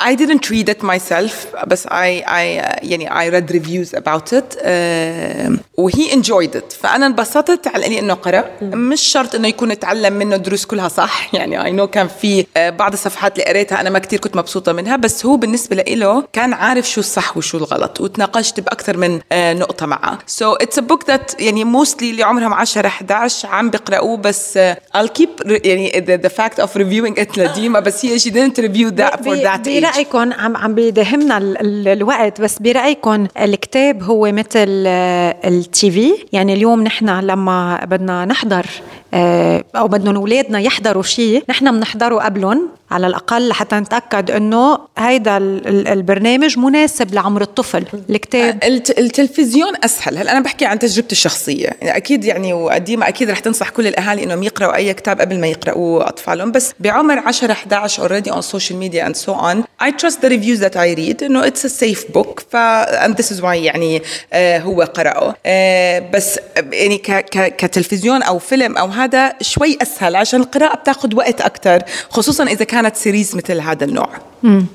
[0.04, 4.58] I didn't read it myself بس I, I uh, يعني I read reviews about it.
[4.58, 6.74] Uh, وهي enjoyed it.
[6.82, 8.45] فأنا انبسطت على أني إنه قرأ.
[8.62, 12.45] مش شرط إنه يكون اتعلم منه دروس كلها صح؟ يعني I know كان في uh,
[12.58, 16.54] بعض الصفحات اللي قريتها أنا ما كتير كنت مبسوطة منها بس هو بالنسبة له كان
[16.54, 20.20] عارف شو الصح وشو الغلط وتناقشت بأكثر من uh, نقطة معه.
[20.41, 24.97] So it's a book that يعني mostly اللي عمرهم 10 11 عم بيقرأوه بس uh,
[24.97, 25.30] I'll keep
[25.66, 29.36] يعني the, the fact of reviewing it لديما بس هي she didn't review that for
[29.43, 29.91] that age.
[29.92, 30.76] برأيكم عم عم
[31.88, 36.14] الوقت بس برأيكم الكتاب هو مثل آه، التي في.
[36.32, 38.66] يعني اليوم نحن لما بدنا نحضر
[39.14, 45.68] أو بدنا أولادنا يحضروا شيء نحن بنحضره قبلهم على الأقل لحتى نتأكد إنه هيدا ال-
[45.68, 47.84] ال- البرنامج مناسب لعمر الطفل.
[48.09, 50.18] الكتاب الت- التلفزيون أسهل.
[50.18, 51.68] هلا أنا بحكي عن تجربتي الشخصية.
[51.82, 55.47] يعني أكيد يعني وقديمه أكيد رح تنصح كل الأهالي إنهم يقرأوا أي كتاب قبل ما
[55.47, 56.51] يقراوا أطفالهم.
[56.51, 59.57] بس بعمر 10 11 already on social media and so on
[59.88, 61.24] I trust the reviews that I read.
[61.24, 62.41] إنه it's a safe book.
[62.51, 62.55] ف
[63.05, 64.01] and this is why يعني
[64.34, 65.36] آه هو قرأه.
[65.45, 66.39] آه بس
[66.72, 71.84] يعني ك ك كتلفزيون أو فيلم أو هذا شوي أسهل عشان القراءة بتاخذ وقت أكثر
[72.10, 74.10] خصوصا إذا كانت سيريز مثل هذا النوع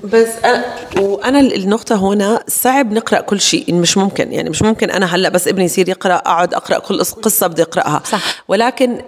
[0.04, 0.64] بس أنا
[1.00, 5.48] وأنا النقطة هنا صعب نقرأ كل شيء مش ممكن يعني مش ممكن أنا هلأ بس
[5.48, 8.20] ابني يصير يقرأ أقعد أقرأ كل قص- قصة بدي أقرأها صح.
[8.48, 8.98] ولكن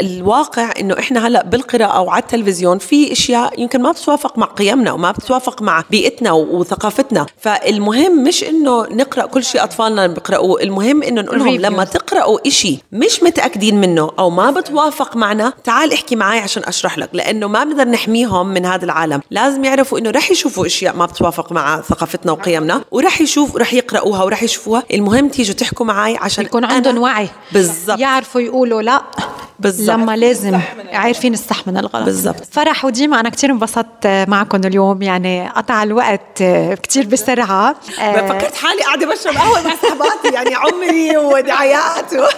[0.00, 4.92] الواقع إنه إحنا هلأ بالقراءة أو على التلفزيون في أشياء يمكن ما بتتوافق مع قيمنا
[4.92, 11.20] وما بتتوافق مع بيئتنا وثقافتنا فالمهم مش إنه نقرأ كل شيء أطفالنا بيقرأوه المهم إنه
[11.20, 11.48] نقول لهم.
[11.56, 16.98] لما تقرأوا إشي مش متأكدين منه أو ما بتوافق معنا تعال احكي معي عشان أشرح
[16.98, 19.20] لك لأنه ما بنقدر نحميهم من هذا العالم.
[19.30, 24.24] لازم يعرفوا إنه رح يشوفوا أشياء ما بتوافق مع ثقافتنا وقيمنا ورح يشوف رح يقرأوها
[24.24, 24.82] ورح يشوفوها.
[24.92, 27.28] المهم تيجوا تحكوا معي عشان يكون عندهم وعي.
[27.52, 27.98] بالضبط.
[27.98, 29.02] يعرفوا يقولوا لا
[29.58, 29.90] بالضبط.
[29.90, 30.60] لما لازم
[30.92, 32.04] عارفين الصح من الغلط.
[32.04, 32.44] بالضبط.
[32.52, 36.42] فرح وديما أنا كثير انبسطت معكم اليوم يعني قطع الوقت
[36.82, 37.76] كثير بسرعة.
[37.96, 42.24] فكرت حالي قاعدة بشرب قهوة مع صحباتي يعني عمري ودعايات و...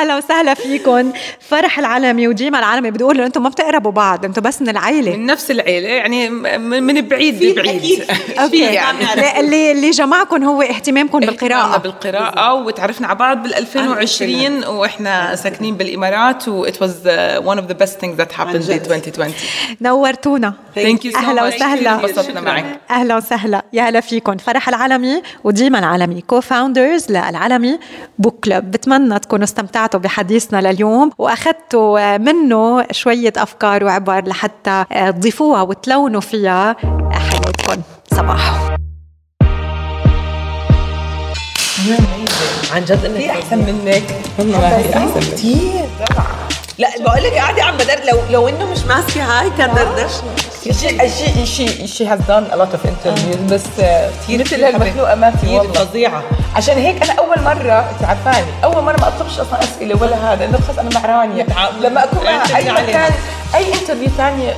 [0.00, 1.12] أهلا وسهلا فيكم.
[1.40, 5.16] فرح العلمي وديما العلمي بدي أقول أنتم ما بتقربوا بعض أنتم بس من العيلة.
[5.16, 8.04] من نفس العيلة يعني من من بعيد لبعيد
[8.42, 8.58] أوكي.
[8.60, 9.12] يعني.
[9.14, 11.78] اللي- اللي اللي جمعكم هو اهتمامكم بالقراءة بالقراءة.
[11.78, 17.68] بالقراءة وتعرفنا على بعض بال 2020 وإحنا ساكنين بالإمارات و it was uh, one of
[17.72, 19.32] the best things that happened in 2020
[19.80, 20.54] نورتونا.
[20.76, 20.80] You
[21.12, 21.44] so أهلا.
[21.46, 21.94] وسهلا.
[21.94, 22.80] انبسطنا معك.
[22.90, 23.62] أهلا وسهلا.
[23.72, 24.36] يا هلا فيكم.
[24.36, 26.20] فرح العلمي وديما العلمي.
[26.20, 27.78] co-founders للعلمي
[28.18, 36.20] Book Club بتمنى تكونوا استمتعتوا بحديثنا لليوم وأخذتوا منه شوية أفكار وعبر لحتى تضيفوها وتلونوا
[36.20, 36.76] فيها
[37.12, 37.82] حياتكم.
[38.14, 38.74] صباح.
[42.72, 44.04] عن جد إنك أحسن منك.
[44.38, 45.84] والله في أحسن كثير
[46.78, 50.30] لا بقول لك قاعدة عم بدر لو لو إنه مش ماسكة هاي كان دردشنا
[50.64, 50.72] she
[51.08, 55.36] she she she has done a lot of interviews بس آه، مثل هالمخلوقة ما في
[55.36, 55.72] كثير والله.
[55.84, 56.22] فظيعة.
[56.56, 60.44] عشان هيك أنا أول مرة أنت عارفاني أول مرة ما أطلبش أصلا أسئلة ولا هذا
[60.44, 61.42] إنه خلص أنا معرانية.
[61.42, 62.70] متعب- لما أكون مع أي.
[62.72, 63.12] مكان
[63.54, 64.48] أي انترفيو ثاني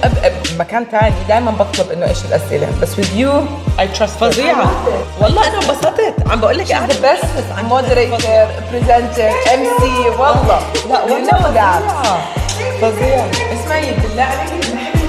[0.52, 2.68] بمكان ثاني دائما بطلب إنه إيش الأسئلة.
[2.82, 3.30] بس with you
[3.80, 4.20] I trust her.
[4.20, 4.70] فظيعة.
[5.20, 6.14] والله أنا انبسطت.
[6.30, 7.24] عم بقول لك قاعدة the best
[7.70, 9.82] moderator, presenter, MC
[10.20, 10.60] والله.
[10.88, 11.30] لا You
[12.80, 14.99] فظيعه اسمعي بالله عليك.